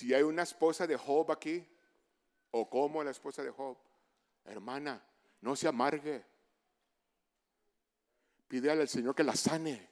[0.00, 1.62] Si hay una esposa de Job aquí,
[2.52, 3.76] o como la esposa de Job,
[4.46, 5.04] hermana,
[5.42, 6.24] no se amargue.
[8.48, 9.90] Pídale al Señor que la sane.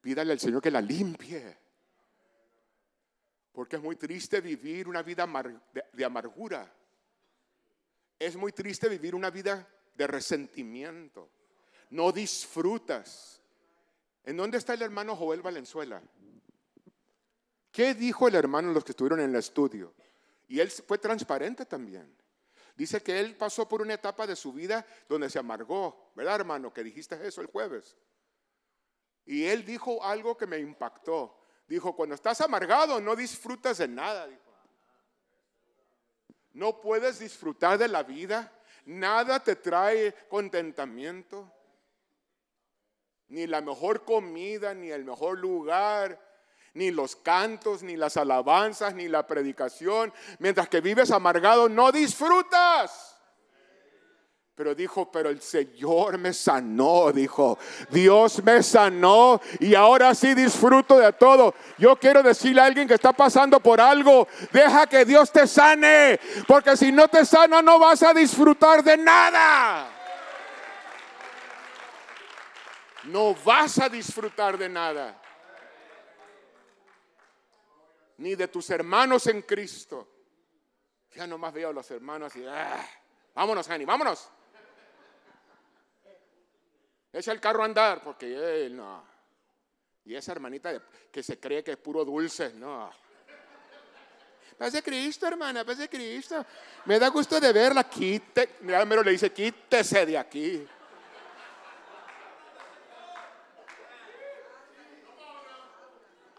[0.00, 1.54] Pídale al Señor que la limpie.
[3.52, 5.28] Porque es muy triste vivir una vida
[5.92, 6.74] de amargura.
[8.18, 11.28] Es muy triste vivir una vida de resentimiento.
[11.90, 13.42] No disfrutas.
[14.24, 16.02] ¿En dónde está el hermano Joel Valenzuela?
[17.72, 19.94] ¿Qué dijo el hermano los que estuvieron en el estudio?
[20.46, 22.14] Y él fue transparente también.
[22.76, 26.72] Dice que él pasó por una etapa de su vida donde se amargó, ¿verdad hermano?
[26.72, 27.96] Que dijiste eso el jueves.
[29.24, 31.38] Y él dijo algo que me impactó.
[31.66, 34.28] Dijo, cuando estás amargado no disfrutas de nada.
[36.52, 38.52] No puedes disfrutar de la vida.
[38.84, 41.50] Nada te trae contentamiento.
[43.28, 46.20] Ni la mejor comida, ni el mejor lugar,
[46.74, 50.12] ni los cantos, ni las alabanzas, ni la predicación.
[50.38, 53.12] Mientras que vives amargado, no disfrutas.
[54.54, 57.58] Pero dijo, pero el Señor me sanó, dijo,
[57.88, 61.54] Dios me sanó y ahora sí disfruto de todo.
[61.78, 66.20] Yo quiero decirle a alguien que está pasando por algo, deja que Dios te sane,
[66.46, 69.88] porque si no te sana no vas a disfrutar de nada.
[73.04, 75.21] No vas a disfrutar de nada
[78.22, 80.08] ni de tus hermanos en Cristo.
[81.14, 82.88] Ya nomás veo a los hermanos y, ah,
[83.34, 84.30] vámonos, Hani, vámonos.
[87.12, 89.04] Echa el carro a andar, porque no.
[90.04, 90.72] Y esa hermanita
[91.10, 92.90] que se cree que es puro dulce, no.
[94.56, 96.46] Paz de Cristo, hermana, paz Cristo.
[96.84, 98.56] Me da gusto de verla, quite.
[98.60, 100.66] Mira, le dice, quítese de aquí.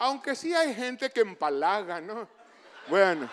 [0.03, 2.27] Aunque sí hay gente que empalaga, ¿no?
[2.89, 3.29] Bueno.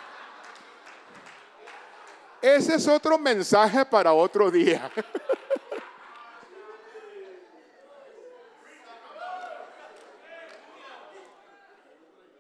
[2.41, 4.89] Ese es otro mensaje para otro día.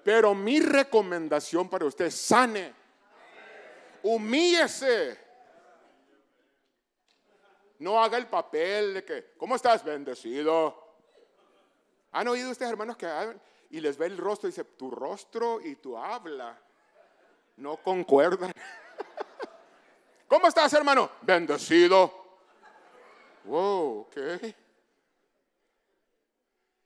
[0.05, 2.73] Pero mi recomendación para usted, sane.
[4.05, 5.19] Humíllese.
[7.81, 9.83] No haga el papel de que, ¿cómo estás?
[9.83, 10.89] Bendecido.
[12.13, 13.07] ¿Han oído ustedes, hermanos, que
[13.71, 16.61] y les ve el rostro y dice, tu rostro y tu habla
[17.57, 18.53] no concuerdan?
[20.29, 21.11] ¿Cómo estás, hermano?
[21.23, 22.39] Bendecido.
[23.45, 24.17] Wow, ok.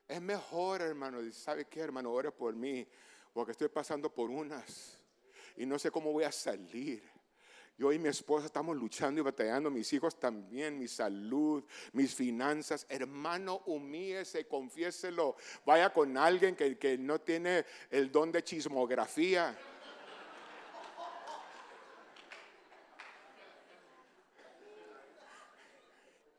[0.08, 1.20] Es mejor, hermano.
[1.32, 2.12] ¿Sabe qué, hermano?
[2.12, 2.86] Ore por mí,
[3.32, 4.98] porque estoy pasando por unas
[5.56, 7.13] y no sé cómo voy a salir.
[7.76, 12.86] Yo y mi esposa estamos luchando y batallando, mis hijos también, mi salud, mis finanzas.
[12.88, 15.34] Hermano, humíese, confiéselo.
[15.66, 19.58] Vaya con alguien que, no tiene el don de chismografía.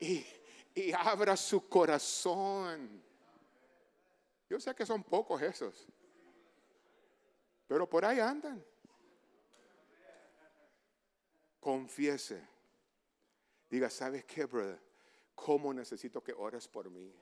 [0.00, 0.24] Y,
[0.74, 3.02] y abra su corazón.
[4.48, 5.86] Yo sé que son pocos esos,
[7.66, 8.64] pero por ahí andan
[11.66, 12.40] confiese.
[13.68, 14.80] Diga, ¿sabes qué, brother?
[15.34, 17.12] ¿Cómo necesito que ores por mí?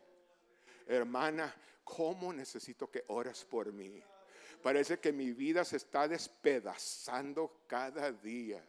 [0.87, 4.03] Hermana, ¿cómo necesito que ores por mí?
[4.63, 8.63] Parece que mi vida se está despedazando cada día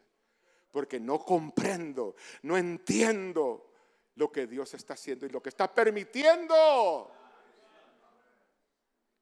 [0.72, 3.70] porque no comprendo, no entiendo
[4.14, 7.12] lo que Dios está haciendo y lo que está permitiendo.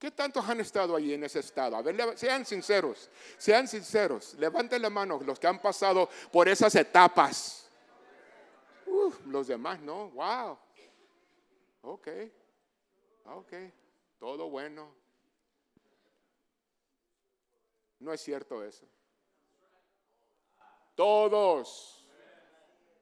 [0.05, 1.75] ¿Qué tantos han estado allí en ese estado?
[1.77, 4.35] A ver, sean sinceros, sean sinceros.
[4.35, 7.71] Levanten la mano los que han pasado por esas etapas.
[9.25, 10.11] los demás, ¿no?
[10.11, 10.59] Wow.
[11.81, 12.09] Ok.
[13.25, 13.53] Ok.
[14.19, 14.95] Todo bueno.
[17.99, 18.85] No es cierto eso.
[20.95, 22.07] Todos.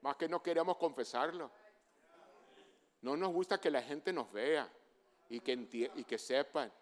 [0.03, 1.51] Más que no queremos confesarlo.
[3.01, 4.73] No nos gusta que la gente nos vea
[5.29, 6.73] y que, y que sepan.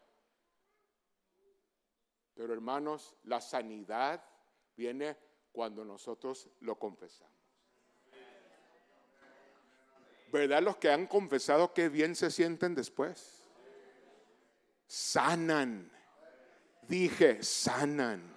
[2.34, 4.24] Pero hermanos, la sanidad
[4.76, 5.16] viene
[5.52, 7.40] cuando nosotros lo confesamos.
[10.32, 13.42] ¿Verdad los que han confesado que bien se sienten después?
[14.86, 15.90] Sanan.
[16.82, 18.36] Dije, sanan.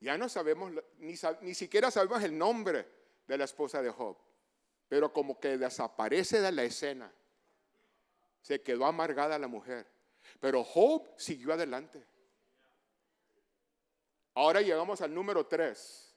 [0.00, 2.86] Ya no sabemos, ni, ni, siquiera sabemos el nombre
[3.26, 4.16] de la esposa de Job,
[4.88, 7.12] pero como que desaparece de la escena.
[8.40, 9.86] Se quedó amargada la mujer.
[10.40, 12.04] Pero Job siguió adelante.
[14.34, 16.14] Ahora llegamos al número 3.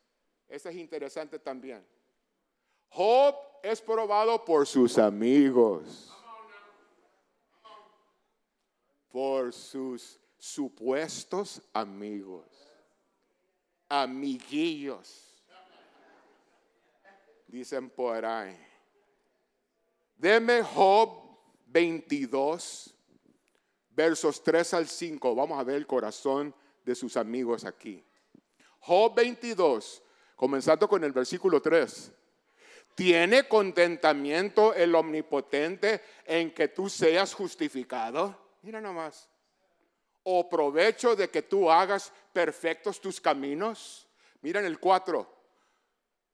[0.47, 1.85] Este es interesante también.
[2.89, 6.13] Job es probado por sus amigos.
[9.09, 12.45] Por sus supuestos amigos.
[13.87, 15.43] Amiguillos.
[17.47, 18.57] Dicen por ahí.
[20.17, 22.98] Deme Job 22
[23.99, 25.35] versos 3 al 5.
[25.35, 28.01] Vamos a ver el corazón de sus amigos aquí.
[28.79, 30.01] Job 22,
[30.37, 32.09] comenzando con el versículo 3.
[32.95, 38.39] ¿Tiene contentamiento el omnipotente en que tú seas justificado?
[38.61, 39.27] Mira nomás.
[40.23, 44.07] ¿O provecho de que tú hagas perfectos tus caminos?
[44.39, 45.27] Mira en el 4.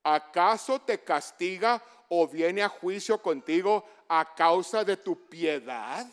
[0.03, 6.05] ¿Acaso te castiga o viene a juicio contigo a causa de tu piedad?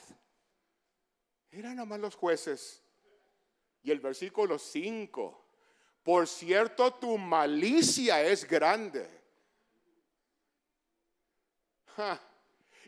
[1.52, 2.82] Mira nomás los jueces.
[3.82, 5.44] Y el versículo 5.
[6.02, 9.08] Por cierto, tu malicia es grande.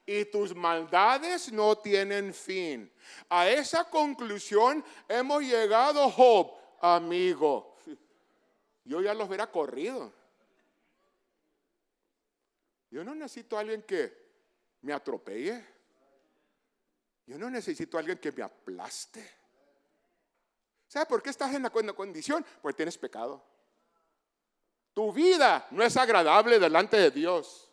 [0.07, 2.91] Y tus maldades no tienen fin.
[3.29, 7.77] A esa conclusión hemos llegado, Job, amigo.
[8.85, 10.13] Yo ya los hubiera corrido.
[12.91, 14.13] Yo no necesito a alguien que
[14.83, 15.74] me atropelle.
[17.27, 19.45] Yo no necesito a alguien que me aplaste.
[20.87, 22.45] ¿Sabe por qué estás en la condición?
[22.61, 23.45] Porque tienes pecado.
[24.93, 27.71] Tu vida no es agradable delante de Dios.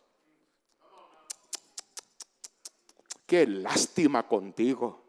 [3.28, 5.02] Qué lástima contigo.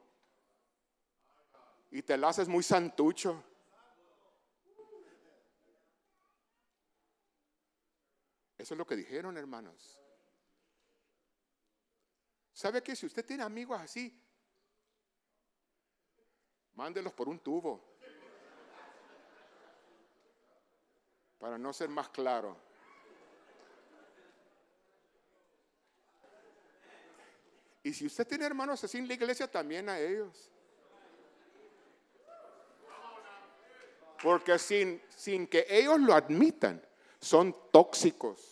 [1.91, 3.43] Y te la haces muy santucho.
[8.59, 9.99] Eso es lo que dijeron, hermanos.
[12.53, 14.22] ¿Sabe que si usted tiene amigos así,
[16.75, 17.81] Mándelos por un tubo.
[21.39, 22.57] Para no ser más claro.
[27.83, 30.51] Y si usted tiene hermanos así en la iglesia, también a ellos.
[34.23, 36.81] Porque sin, sin que ellos lo admitan,
[37.21, 38.52] son tóxicos.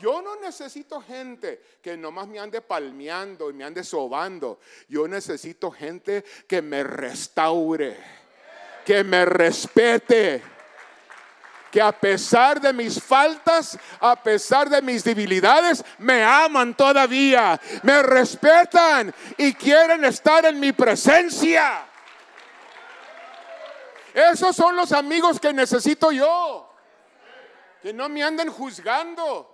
[0.00, 4.60] Yo no necesito gente que nomás me ande palmeando y me ande sobando.
[4.88, 7.96] Yo necesito gente que me restaure,
[8.84, 10.42] que me respete,
[11.70, 18.02] que a pesar de mis faltas, a pesar de mis debilidades, me aman todavía, me
[18.02, 21.86] respetan y quieren estar en mi presencia.
[24.14, 26.70] Esos son los amigos que necesito yo.
[27.82, 29.53] Que no me anden juzgando.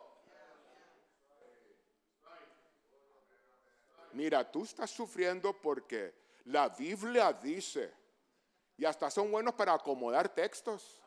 [4.20, 6.12] Mira, tú estás sufriendo porque
[6.44, 7.90] la Biblia dice,
[8.76, 11.00] y hasta son buenos para acomodar textos.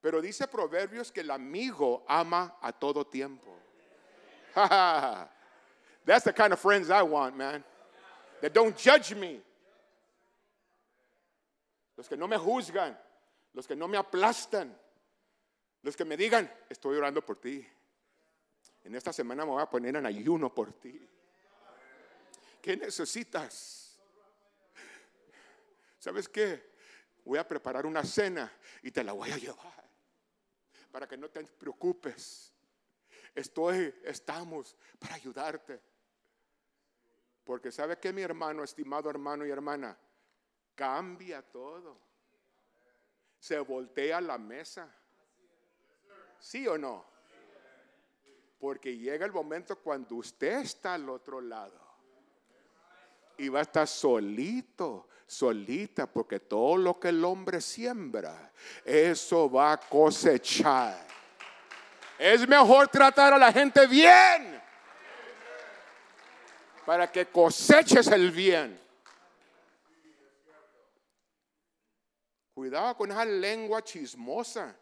[0.00, 3.58] Pero dice Proverbios que el amigo ama a todo tiempo.
[6.06, 7.62] That's the kind of friends I want, man.
[8.40, 9.42] That don't judge me
[11.94, 12.98] los que no me juzgan,
[13.52, 14.74] los que no me aplastan,
[15.82, 17.68] los que me digan, estoy orando por ti.
[18.86, 21.10] En esta semana me voy a poner en ayuno por ti.
[22.62, 23.98] ¿Qué necesitas?
[25.98, 26.76] ¿Sabes qué?
[27.24, 28.52] Voy a preparar una cena
[28.84, 29.90] y te la voy a llevar
[30.92, 32.52] para que no te preocupes.
[33.34, 35.82] Estoy, estamos para ayudarte.
[37.42, 39.98] Porque sabe que mi hermano, estimado hermano y hermana,
[40.76, 42.00] cambia todo.
[43.40, 44.88] Se voltea la mesa.
[46.38, 47.15] ¿Sí o no?
[48.58, 51.80] Porque llega el momento cuando usted está al otro lado.
[53.38, 58.50] Y va a estar solito, solita, porque todo lo que el hombre siembra,
[58.84, 61.06] eso va a cosechar.
[62.18, 64.62] Es mejor tratar a la gente bien
[66.86, 68.80] para que coseches el bien.
[72.54, 74.74] Cuidado con esa lengua chismosa.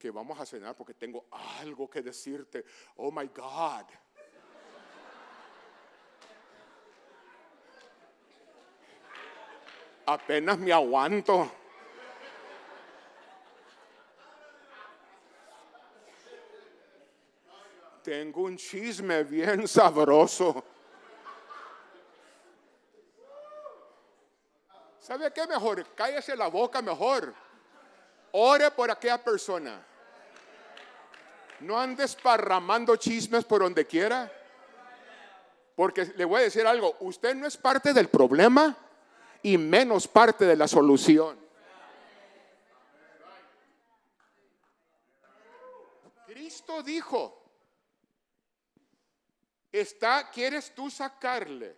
[0.00, 1.26] Que vamos a cenar porque tengo
[1.60, 2.64] algo que decirte.
[2.96, 3.84] Oh my God.
[10.06, 11.52] Apenas me aguanto.
[18.02, 20.64] Tengo un chisme bien sabroso.
[24.98, 25.84] ¿Sabe qué mejor?
[25.94, 27.34] Cállese la boca mejor.
[28.32, 29.89] Ore por aquella persona.
[31.60, 34.30] No andes parramando chismes por donde quiera.
[35.76, 38.76] Porque le voy a decir algo, usted no es parte del problema
[39.42, 41.38] y menos parte de la solución.
[46.26, 47.42] Cristo dijo,
[49.72, 51.76] está, ¿quieres tú sacarle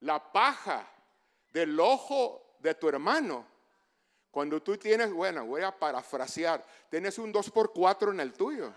[0.00, 0.88] la paja
[1.52, 3.51] del ojo de tu hermano?
[4.32, 8.72] Cuando tú tienes, bueno, voy a parafrasear, tienes un 2 por 4 en el tuyo.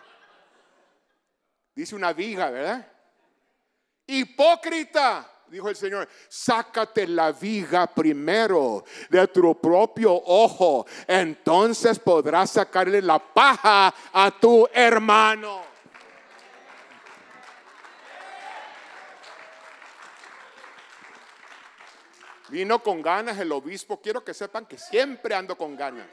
[1.74, 2.86] Dice una viga, ¿verdad?
[4.06, 13.02] Hipócrita, dijo el Señor, sácate la viga primero de tu propio ojo, entonces podrás sacarle
[13.02, 15.75] la paja a tu hermano.
[22.56, 24.00] Vino con ganas el obispo.
[24.00, 26.08] Quiero que sepan que siempre ando con ganas.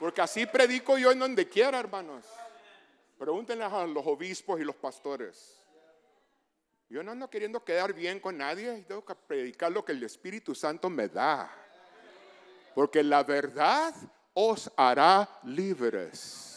[0.00, 2.24] Porque así predico yo en donde quiera, hermanos.
[3.16, 5.62] Pregúntenle a los obispos y los pastores.
[6.88, 8.84] Yo no ando queriendo quedar bien con nadie.
[8.88, 11.48] Tengo que predicar lo que el Espíritu Santo me da.
[12.74, 13.94] Porque la verdad
[14.34, 16.55] os hará libres.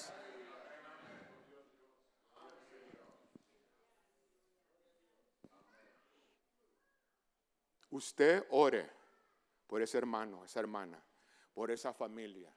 [7.91, 8.89] Usted ore
[9.67, 11.03] por ese hermano, esa hermana,
[11.53, 12.53] por esa familia.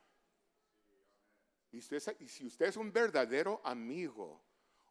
[1.70, 4.40] Y, si usted es un verdadero amigo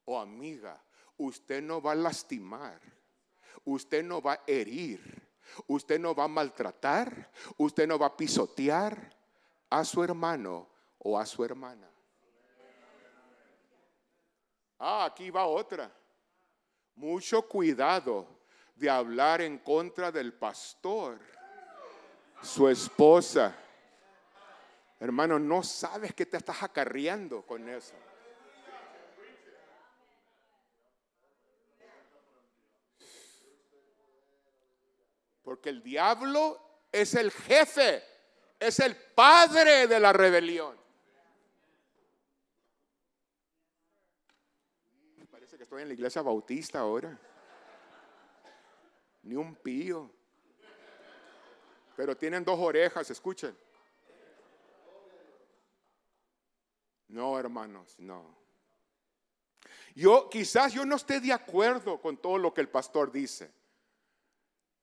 [0.05, 0.83] o amiga,
[1.17, 2.81] usted no va a lastimar,
[3.65, 5.29] usted no va a herir,
[5.67, 9.15] usted no va a maltratar, usted no va a pisotear
[9.69, 10.67] a su hermano
[10.97, 11.89] o a su hermana.
[14.79, 15.91] Ah, aquí va otra.
[16.95, 18.40] Mucho cuidado
[18.81, 21.19] de hablar en contra del pastor,
[22.41, 23.55] su esposa.
[24.99, 27.93] Hermano, no sabes que te estás acarreando con eso.
[35.43, 36.59] Porque el diablo
[36.91, 38.03] es el jefe,
[38.59, 40.75] es el padre de la rebelión.
[45.29, 47.30] Parece que estoy en la iglesia bautista ahora
[49.23, 50.09] ni un pío.
[51.95, 53.55] Pero tienen dos orejas, escuchen.
[57.07, 58.35] No, hermanos, no.
[59.93, 63.51] Yo quizás yo no esté de acuerdo con todo lo que el pastor dice.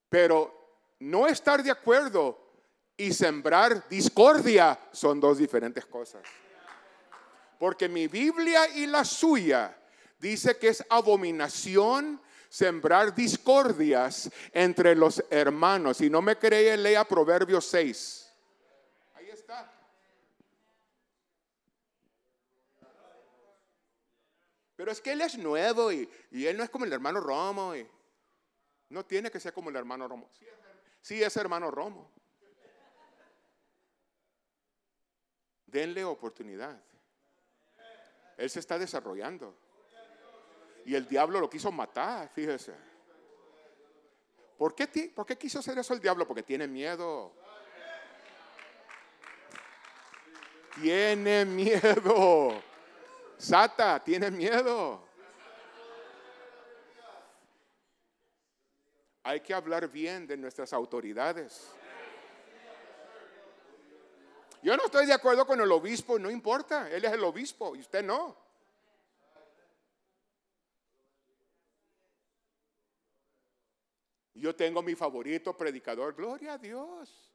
[0.09, 0.55] Pero
[1.01, 2.39] no estar de acuerdo
[2.97, 6.22] y sembrar discordia son dos diferentes cosas.
[7.59, 9.76] Porque mi Biblia y la suya
[10.18, 15.99] dice que es abominación sembrar discordias entre los hermanos.
[15.99, 18.32] Si no me cree, lea Proverbios 6.
[19.14, 19.72] Ahí está.
[24.76, 27.74] Pero es que él es nuevo y, él no es como el hermano Romo.
[27.74, 27.86] Y
[28.90, 30.30] no tiene que ser como el hermano Romo.
[31.01, 32.11] Sí, es hermano Romo.
[35.66, 36.80] Denle oportunidad.
[38.36, 39.68] Él se está desarrollando.
[40.89, 42.74] Y el diablo lo quiso matar, fíjese.
[44.57, 46.26] ¿Por qué, ¿Por qué quiso hacer eso el diablo?
[46.26, 47.30] Porque tiene miedo.
[50.80, 52.62] Tiene miedo.
[53.36, 55.07] Sata, tiene miedo.
[59.24, 61.70] Hay que hablar bien de nuestras autoridades.
[64.62, 67.80] Yo no estoy de acuerdo con el obispo, no importa, él es el obispo y
[67.80, 68.47] usted no.
[74.39, 77.32] Yo tengo mi favorito predicador, gloria a Dios.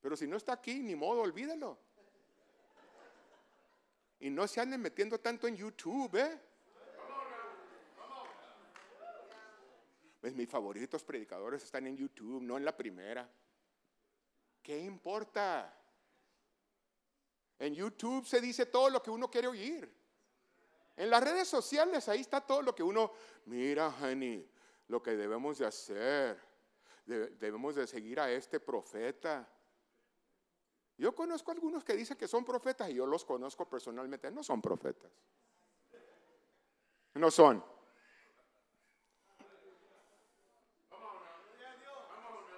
[0.00, 1.78] Pero si no está aquí, ni modo, olvídelo.
[4.18, 6.40] Y no se anden metiendo tanto en YouTube, ¿eh?
[10.20, 13.30] Pues mis favoritos predicadores están en YouTube, no en la primera.
[14.62, 15.72] ¿Qué importa?
[17.58, 19.94] En YouTube se dice todo lo que uno quiere oír.
[20.96, 23.12] En las redes sociales ahí está todo lo que uno,
[23.46, 24.48] mira, honey,
[24.88, 26.40] lo que debemos de hacer.
[27.06, 29.48] debemos de seguir a este profeta.
[30.96, 34.30] Yo conozco algunos que dicen que son profetas y yo los conozco personalmente.
[34.30, 35.10] No son profetas.
[37.14, 37.64] No son.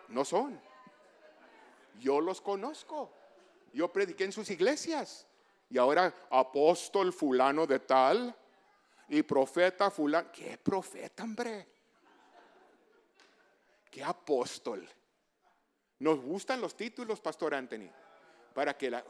[0.09, 0.61] No son.
[1.99, 3.13] Yo los conozco.
[3.73, 5.27] Yo prediqué en sus iglesias.
[5.69, 8.35] Y ahora apóstol fulano de tal
[9.09, 10.31] y profeta fulano.
[10.31, 11.76] ¿Qué profeta, hombre?
[13.97, 14.87] ¿Qué apóstol?
[16.01, 17.89] Nos gustan los títulos, Pastor Anthony,
[18.53, 19.03] para que la...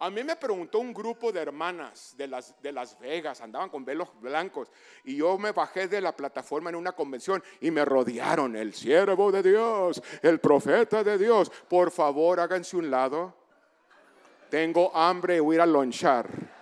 [0.00, 3.82] A mí me preguntó un grupo de hermanas de las, de las Vegas, andaban con
[3.82, 4.70] velos blancos,
[5.04, 9.32] y yo me bajé de la plataforma en una convención y me rodearon, el siervo
[9.32, 11.50] de Dios, el profeta de Dios.
[11.66, 13.34] Por favor, háganse un lado.
[14.50, 16.53] Tengo hambre voy a ir a lonchar.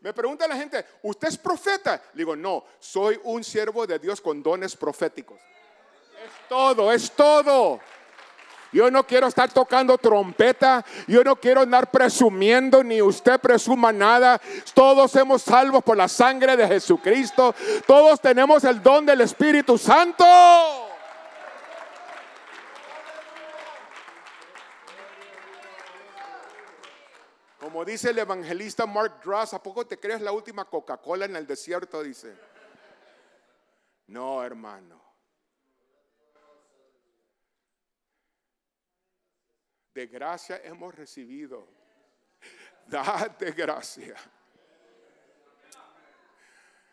[0.00, 2.00] Me pregunta la gente, ¿usted es profeta?
[2.12, 5.40] Le digo, no, soy un siervo de Dios con dones proféticos
[6.48, 7.80] todo, es todo.
[8.72, 10.84] Yo no quiero estar tocando trompeta.
[11.06, 14.40] Yo no quiero andar presumiendo, ni usted presuma nada.
[14.74, 17.54] Todos hemos salvos por la sangre de Jesucristo.
[17.86, 20.24] Todos tenemos el don del Espíritu Santo.
[27.60, 31.46] Como dice el evangelista Mark Dross, ¿a poco te crees la última Coca-Cola en el
[31.46, 32.02] desierto?
[32.02, 32.36] Dice.
[34.08, 35.06] No, hermano.
[39.96, 41.66] de gracia hemos recibido.
[42.86, 44.14] Date gracia.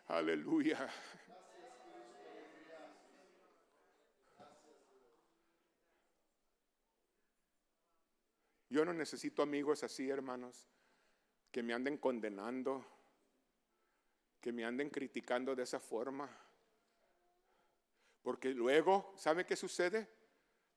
[0.07, 0.89] Aleluya.
[8.69, 10.72] Yo no necesito amigos así, hermanos,
[11.53, 12.85] que me anden condenando,
[14.41, 16.29] que me anden criticando de esa forma.
[18.21, 20.09] Porque luego, ¿sabe qué sucede?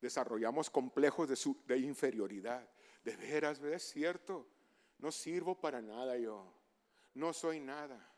[0.01, 1.29] desarrollamos complejos
[1.67, 2.69] de, inferioridad.
[3.03, 4.47] De veras, es cierto,
[4.99, 6.53] no sirvo para nada yo,
[7.15, 8.13] no soy nada.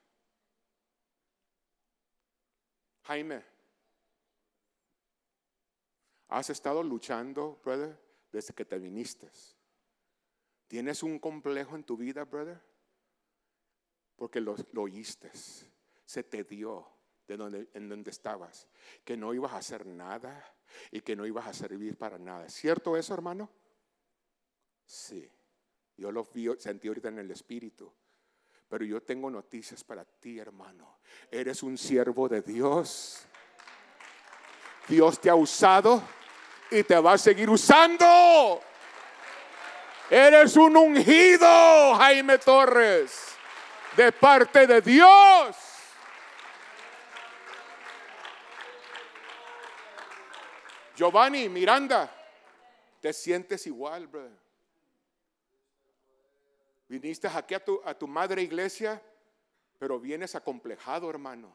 [3.04, 3.42] Jaime,
[6.28, 7.98] has estado luchando, brother,
[8.30, 9.30] desde que te viniste.
[10.68, 12.62] ¿Tienes un complejo en tu vida, brother?
[14.14, 15.30] Porque lo, lo oíste,
[16.04, 16.86] se te dio
[17.26, 18.68] de donde, en donde estabas,
[19.04, 20.54] que no ibas a hacer nada,
[20.90, 22.46] y que no ibas a servir para nada.
[22.46, 23.50] ¿Es cierto eso, hermano?
[24.84, 25.30] Sí.
[25.96, 27.92] Yo lo vi, sentí ahorita en el Espíritu.
[28.68, 30.98] Pero yo tengo noticias para ti, hermano.
[31.30, 33.26] Eres un siervo de Dios.
[34.86, 36.02] Dios te ha usado
[36.70, 38.60] y te va a seguir usando.
[40.10, 43.36] Eres un ungido, Jaime Torres,
[43.94, 45.56] de parte de Dios.
[50.96, 52.10] Giovanni, Miranda,
[53.00, 54.32] te sientes igual, brother.
[56.88, 59.02] Viniste aquí a tu, a tu madre iglesia,
[59.78, 61.54] pero vienes acomplejado, hermano.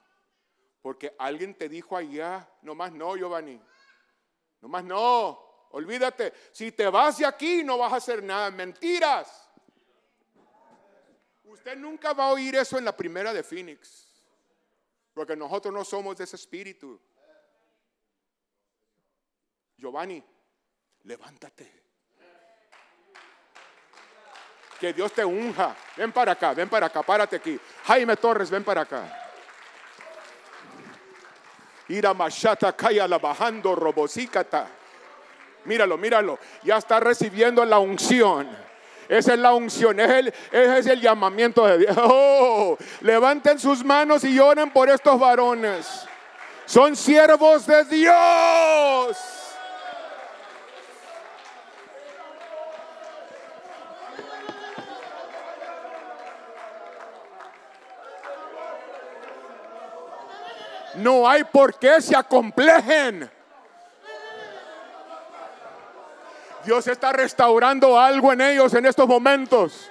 [0.83, 3.59] Porque alguien te dijo allá, nomás no, Giovanni.
[4.61, 5.52] Nomás no.
[5.73, 6.33] Olvídate.
[6.51, 8.51] Si te vas de aquí, no vas a hacer nada.
[8.51, 9.49] Mentiras.
[11.45, 14.07] Usted nunca va a oír eso en la primera de Phoenix.
[15.13, 17.01] Porque nosotros no somos de ese espíritu.
[19.75, 20.23] Giovanni,
[21.03, 21.81] levántate.
[24.79, 25.75] Que Dios te unja.
[25.97, 27.59] Ven para acá, ven para acá, párate aquí.
[27.85, 29.31] Jaime Torres, ven para acá.
[31.87, 34.82] Ira machata calla la bajando robosícata.
[35.65, 36.39] Míralo, míralo.
[36.63, 38.47] Ya está recibiendo la unción.
[39.09, 41.97] Esa es la unción, es el, ese es el llamamiento de Dios.
[42.05, 46.05] Oh, levanten sus manos y lloren por estos varones.
[46.65, 49.17] Son siervos de Dios.
[60.95, 63.29] No hay por qué se acomplejen.
[66.65, 69.89] Dios está restaurando algo en ellos en estos momentos.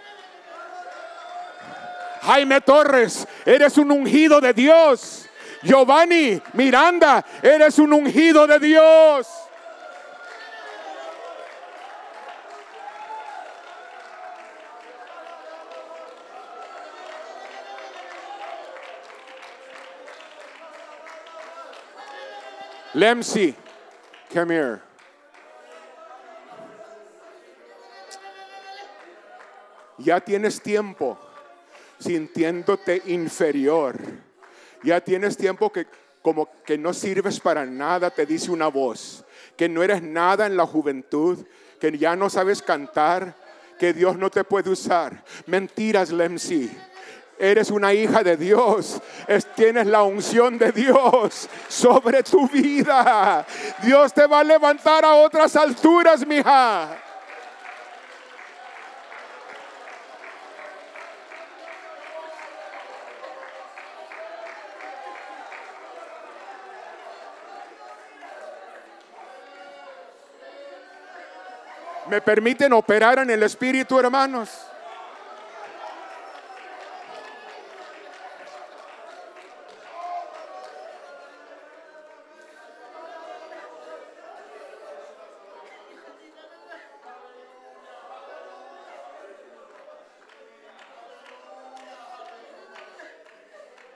[2.22, 5.28] Jaime Torres, eres un ungido de Dios.
[5.62, 9.28] Giovanni Miranda, eres un ungido de Dios.
[22.94, 23.54] Lemsi,
[24.32, 24.91] come here.
[30.02, 31.18] Ya tienes tiempo
[31.98, 33.96] sintiéndote inferior.
[34.82, 35.86] Ya tienes tiempo que
[36.20, 39.24] como que no sirves para nada, te dice una voz.
[39.56, 41.38] Que no eres nada en la juventud,
[41.80, 43.34] que ya no sabes cantar,
[43.78, 45.24] que Dios no te puede usar.
[45.46, 46.70] Mentiras, Lemsi
[47.38, 49.00] eres una hija de Dios.
[49.56, 53.44] tienes la unción de Dios sobre tu vida.
[53.82, 56.96] Dios te va a levantar a otras alturas, mija.
[72.12, 74.50] ¿Me permiten operar en el Espíritu, hermanos?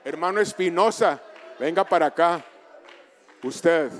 [0.03, 1.21] Hermano Espinosa,
[1.59, 2.43] venga para acá.
[3.43, 3.91] Usted.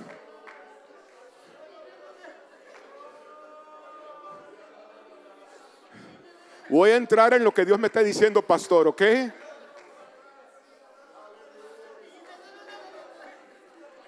[6.70, 9.02] Voy a entrar en lo que Dios me está diciendo, pastor, ¿ok?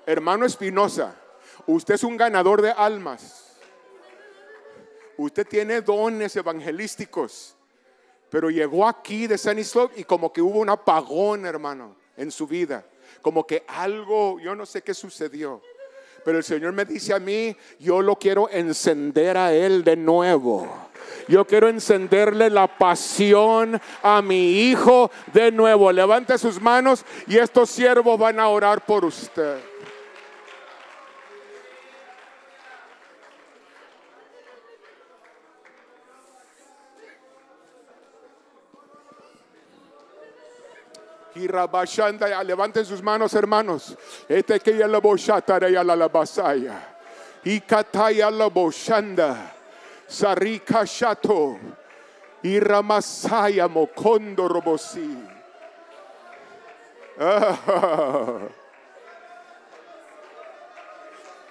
[0.05, 1.15] Hermano Espinosa,
[1.67, 3.57] usted es un ganador de almas.
[5.17, 7.55] Usted tiene dones evangelísticos.
[8.29, 12.85] Pero llegó aquí de Stanislav y como que hubo un apagón, hermano, en su vida.
[13.21, 15.61] Como que algo, yo no sé qué sucedió.
[16.23, 20.67] Pero el Señor me dice a mí, yo lo quiero encender a Él de nuevo.
[21.27, 25.91] Yo quiero encenderle la pasión a mi hijo de nuevo.
[25.91, 29.59] Levante sus manos y estos siervos van a orar por usted.
[41.39, 43.95] Y rabashanda, levanten sus manos, hermanos.
[44.27, 46.97] Este que ya la boshatara ya la basaya.
[47.45, 49.53] Y kataya la boshanda.
[50.05, 51.57] Sarika shato.
[52.43, 55.17] Y ramasaya mokondo robosi.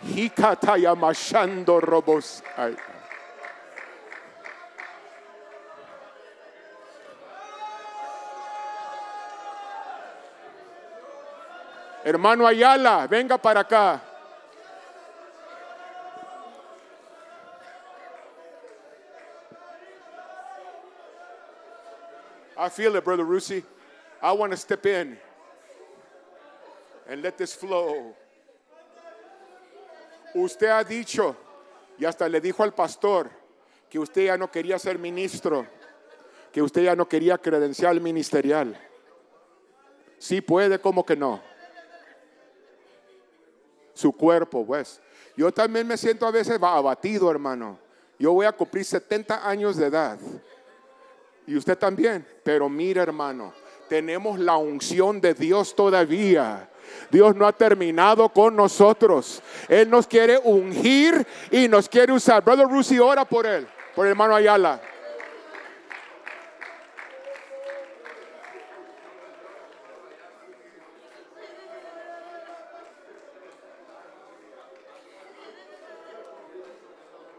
[0.03, 2.98] Hikataya mashando robosaya.
[12.09, 14.01] Hermano Ayala, venga para acá.
[22.57, 23.63] I feel it, Brother Rusi.
[24.23, 25.19] I want to step in
[27.07, 28.17] and let this flow.
[30.35, 31.37] Usted ha dicho,
[31.99, 33.29] y hasta le dijo al pastor,
[33.91, 35.67] que usted ya no quería ser ministro,
[36.51, 38.75] que usted ya no quería credencial ministerial.
[40.17, 41.48] Sí puede, como que no
[43.99, 45.01] su cuerpo, pues.
[45.37, 47.79] Yo también me siento a veces abatido, hermano.
[48.19, 50.19] Yo voy a cumplir 70 años de edad.
[51.47, 52.25] Y usted también.
[52.45, 53.53] Pero mira, hermano,
[53.89, 56.69] tenemos la unción de Dios todavía.
[57.11, 59.43] Dios no ha terminado con nosotros.
[59.69, 62.45] Él nos quiere ungir y nos quiere usar.
[62.45, 64.81] Brother Rusi, ora por él, por el hermano Ayala.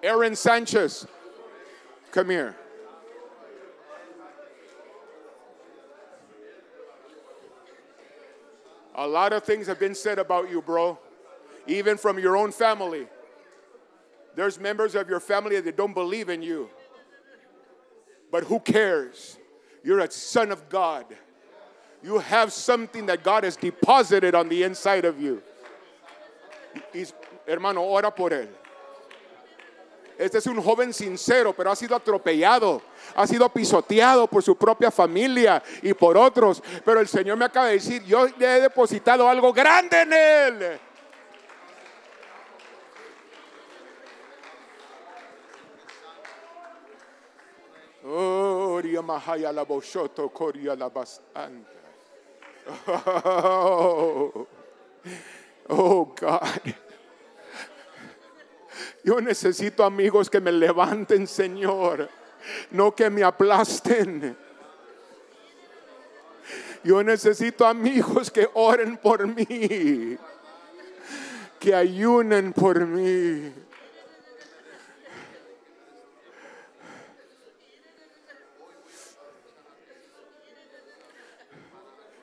[0.01, 1.05] Aaron Sanchez,
[2.11, 2.55] come here.
[8.95, 10.99] A lot of things have been said about you, bro,
[11.67, 13.07] even from your own family.
[14.35, 16.69] There's members of your family that don't believe in you.
[18.31, 19.37] But who cares?
[19.83, 21.05] You're a son of God.
[22.03, 25.41] You have something that God has deposited on the inside of you.
[26.93, 27.13] He's,
[27.47, 28.47] hermano, ora por él.
[30.19, 32.81] Este es un joven sincero, pero ha sido atropellado,
[33.15, 36.61] ha sido pisoteado por su propia familia y por otros.
[36.83, 40.79] Pero el Señor me acaba de decir, yo le he depositado algo grande en él.
[52.91, 54.47] Oh,
[55.69, 56.88] oh God.
[59.03, 62.09] Yo necesito amigos que me levanten, Señor,
[62.71, 64.37] no que me aplasten.
[66.83, 70.17] Yo necesito amigos que oren por mí,
[71.59, 73.53] que ayunen por mí.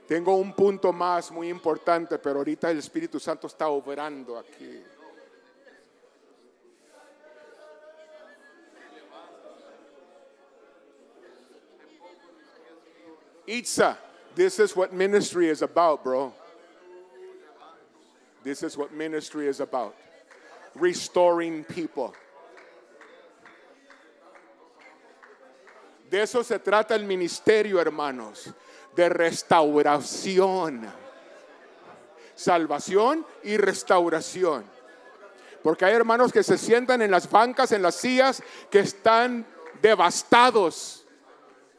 [0.06, 4.82] Tengo un punto más muy importante, pero ahorita el Espíritu Santo está obrando aquí.
[13.46, 13.96] Itza,
[14.34, 16.32] this is what ministry is about, bro.
[18.42, 19.94] This is what ministry is about
[20.74, 22.14] restoring people.
[26.08, 28.52] De eso se trata el ministerio, hermanos,
[28.94, 30.86] de restauración,
[32.36, 34.64] salvación y restauración.
[35.64, 38.40] Porque hay hermanos que se sientan en las bancas, en las sillas,
[38.70, 39.44] que están
[39.82, 41.05] devastados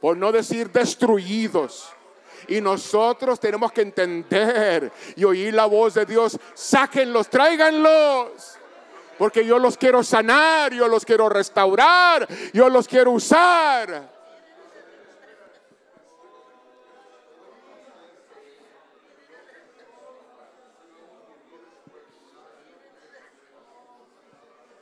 [0.00, 1.90] por no decir destruidos.
[2.46, 6.38] Y nosotros tenemos que entender y oír la voz de Dios.
[6.54, 8.58] Sáquenlos, tráiganlos.
[9.18, 14.16] Porque yo los quiero sanar, yo los quiero restaurar, yo los quiero usar.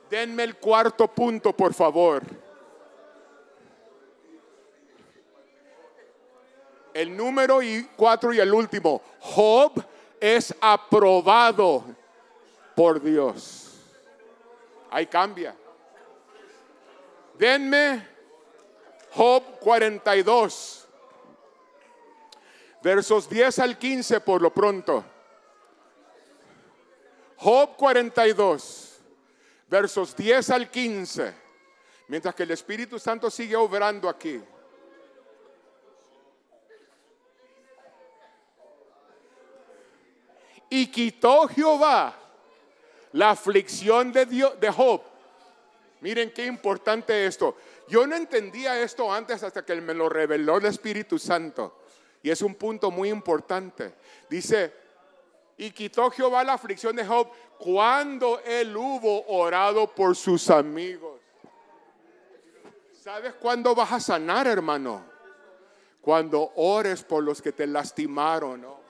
[0.09, 2.46] Denme el cuarto punto, por favor.
[6.97, 9.03] El número y cuatro y el último.
[9.19, 9.85] Job
[10.19, 11.83] es aprobado
[12.75, 13.75] por Dios.
[14.89, 15.55] Ahí cambia.
[17.37, 18.03] Denme
[19.11, 20.87] Job 42,
[22.81, 25.05] versos 10 al 15 por lo pronto.
[27.35, 28.97] Job 42,
[29.67, 31.35] versos 10 al 15,
[32.07, 34.41] mientras que el Espíritu Santo sigue obrando aquí.
[40.69, 42.15] Y quitó Jehová
[43.13, 45.01] la aflicción de, Dios, de Job.
[46.01, 47.57] Miren qué importante esto.
[47.87, 51.79] Yo no entendía esto antes hasta que me lo reveló el Espíritu Santo.
[52.21, 53.95] Y es un punto muy importante.
[54.29, 54.73] Dice,
[55.57, 61.19] y quitó Jehová la aflicción de Job cuando él hubo orado por sus amigos.
[63.01, 65.03] ¿Sabes cuándo vas a sanar, hermano?
[66.01, 68.86] Cuando ores por los que te lastimaron, ¿no?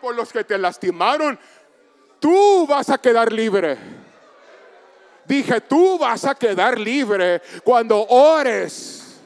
[0.00, 1.38] Por los que te lastimaron,
[2.18, 3.76] tú vas a quedar libre.
[5.24, 9.20] Dije, tú vas a quedar libre cuando ores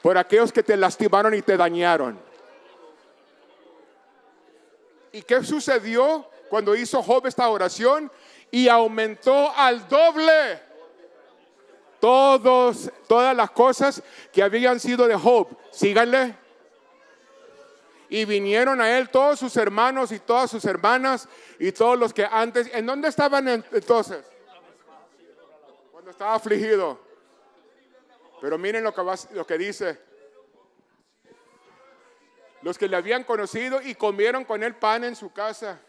[0.00, 2.18] por aquellos que te lastimaron y te dañaron.
[5.12, 8.10] ¿Y qué sucedió cuando hizo Job esta oración?
[8.50, 10.60] Y aumentó al doble
[11.98, 15.48] todas las cosas que habían sido de Job.
[15.72, 16.45] Síganle.
[18.08, 21.28] Y vinieron a él todos sus hermanos y todas sus hermanas
[21.58, 22.70] y todos los que antes...
[22.72, 24.24] ¿En dónde estaban entonces?
[25.90, 27.00] Cuando estaba afligido.
[28.40, 29.98] Pero miren lo que, dice.
[32.62, 35.80] Los que le habían conocido y comieron con él pan en su casa.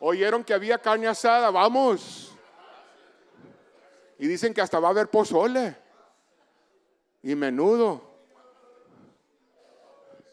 [0.00, 1.50] Oyeron que había carne asada.
[1.50, 2.34] Vamos.
[4.18, 5.76] Y dicen que hasta va a haber pozole.
[7.22, 8.00] Y menudo.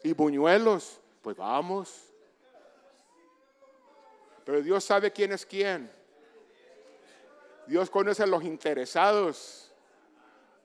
[0.02, 1.00] Y buñuelos.
[1.24, 2.12] Pues vamos.
[4.44, 5.90] Pero Dios sabe quién es quién.
[7.66, 9.72] Dios conoce a los interesados.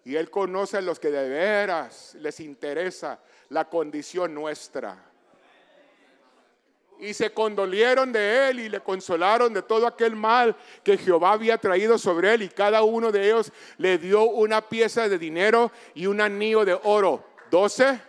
[0.03, 5.01] Y Él conoce a los que de veras les interesa la condición nuestra.
[6.99, 10.53] Y se condolieron de él y le consolaron de todo aquel mal
[10.84, 12.41] que Jehová había traído sobre él.
[12.41, 16.78] Y cada uno de ellos le dio una pieza de dinero y un anillo de
[16.84, 17.24] oro.
[17.49, 18.09] Doce.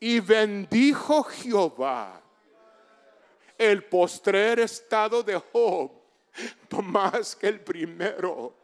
[0.00, 2.20] Y bendijo Jehová
[3.58, 5.90] el postrer estado de Job
[6.82, 8.54] más que el primero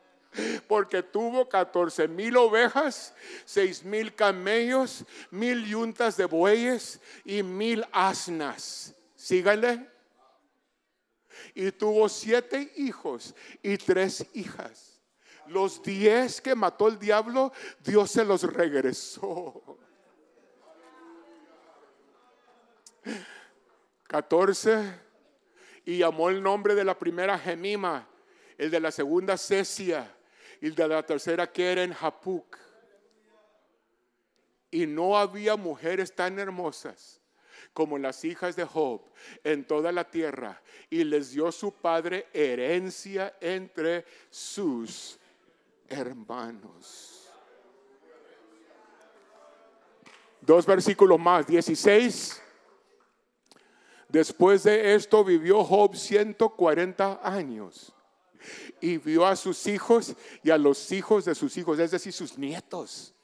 [0.66, 3.14] porque tuvo 14 mil ovejas,
[3.44, 8.94] seis mil camellos, mil yuntas de bueyes y mil asnas.
[9.14, 9.88] Síganle.
[11.54, 15.00] Y tuvo siete hijos y tres hijas.
[15.46, 17.52] Los diez que mató el diablo,
[17.84, 19.78] Dios se los regresó.
[24.09, 25.00] 14
[25.84, 28.07] y llamó el nombre de la primera Gemima,
[28.59, 30.14] el de la segunda Cesia,
[30.61, 32.57] y de la tercera que era en Japuc.
[34.70, 37.20] Y no había mujeres tan hermosas
[37.72, 39.03] como las hijas de Job
[39.42, 40.62] en toda la tierra.
[40.88, 45.18] Y les dio su padre herencia entre sus
[45.88, 47.28] hermanos.
[50.40, 52.42] Dos versículos más, 16.
[54.12, 57.94] Después de esto vivió Job 140 años
[58.78, 62.36] y vio a sus hijos y a los hijos de sus hijos, es decir, sus
[62.36, 63.14] nietos,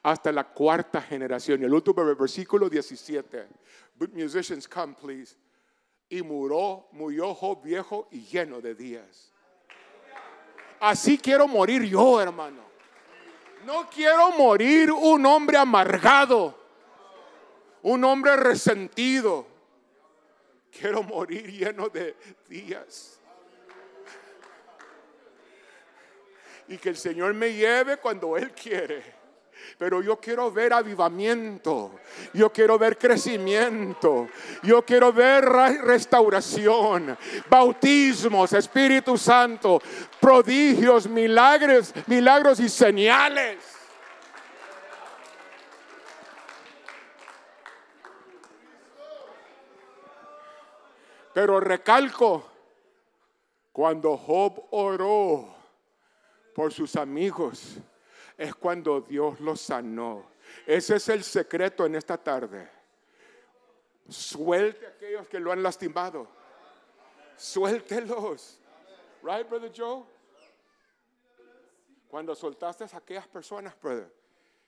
[0.00, 1.62] hasta la cuarta generación.
[1.62, 3.48] Y el último versículo 17.
[4.12, 5.34] musicians, come please.
[6.08, 9.32] Y murió, murió Job viejo y lleno de días.
[10.78, 12.62] Así quiero morir yo, hermano.
[13.66, 16.56] No quiero morir un hombre amargado,
[17.82, 19.57] un hombre resentido.
[20.70, 22.16] Quiero morir lleno de
[22.48, 23.18] días.
[26.68, 29.18] y que el Señor me lleve cuando Él quiere.
[29.76, 31.98] Pero yo quiero ver avivamiento,
[32.32, 34.28] yo quiero ver crecimiento,
[34.62, 37.18] yo quiero ver restauración,
[37.50, 39.82] bautismos, Espíritu Santo,
[40.20, 43.77] prodigios, milagros, milagros y señales.
[51.38, 52.50] Pero recalco,
[53.70, 55.54] cuando Job oró,
[56.52, 57.76] por sus amigos,
[58.36, 60.32] es cuando Dios los sanó.
[60.66, 62.68] Ese es el secreto en esta tarde.
[64.08, 66.26] Suelte a aquellos que lo han lastimado.
[67.36, 68.58] Suéltelos.
[69.22, 70.02] Right, brother Joe?
[72.08, 74.12] Cuando soltaste a aquellas personas, brother,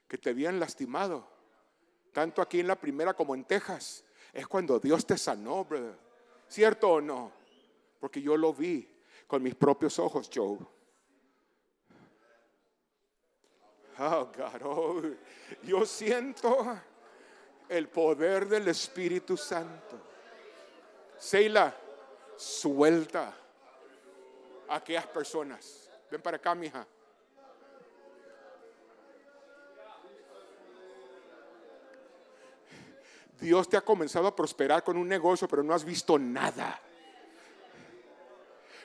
[0.07, 1.27] que te habían lastimado,
[2.13, 6.10] tanto aquí en la primera como en Texas, es cuando Dios te sanó, brother.
[6.51, 7.31] ¿Cierto o no?
[7.97, 8.85] Porque yo lo vi
[9.25, 10.57] con mis propios ojos, Joe.
[13.97, 15.01] Oh, God, oh,
[15.63, 16.77] yo siento
[17.69, 19.97] el poder del Espíritu Santo.
[21.17, 21.73] Seila,
[22.35, 23.33] suelta
[24.67, 25.89] a aquellas personas.
[26.11, 26.85] Ven para acá, mija.
[33.41, 36.79] Dios te ha comenzado a prosperar con un negocio, pero no has visto nada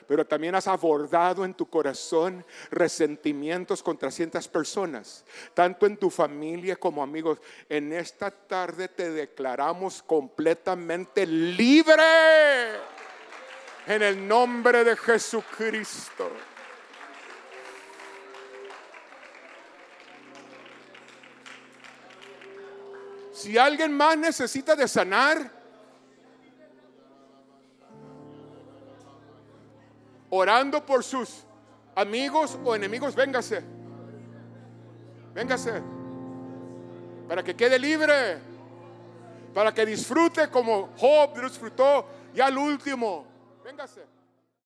[0.07, 6.77] pero también has abordado en tu corazón resentimientos contra ciertas personas, tanto en tu familia
[6.77, 7.39] como amigos.
[7.67, 12.03] En esta tarde te declaramos completamente libre
[13.85, 16.31] en el nombre de Jesucristo.
[23.37, 25.51] Si alguien más necesita de sanar,
[30.31, 31.45] orando por sus
[31.93, 33.63] amigos o enemigos, véngase.
[35.35, 35.83] Véngase.
[37.27, 38.39] Para que quede libre.
[39.53, 43.27] Para que disfrute como Job disfrutó ya al último.
[43.63, 44.16] Véngase.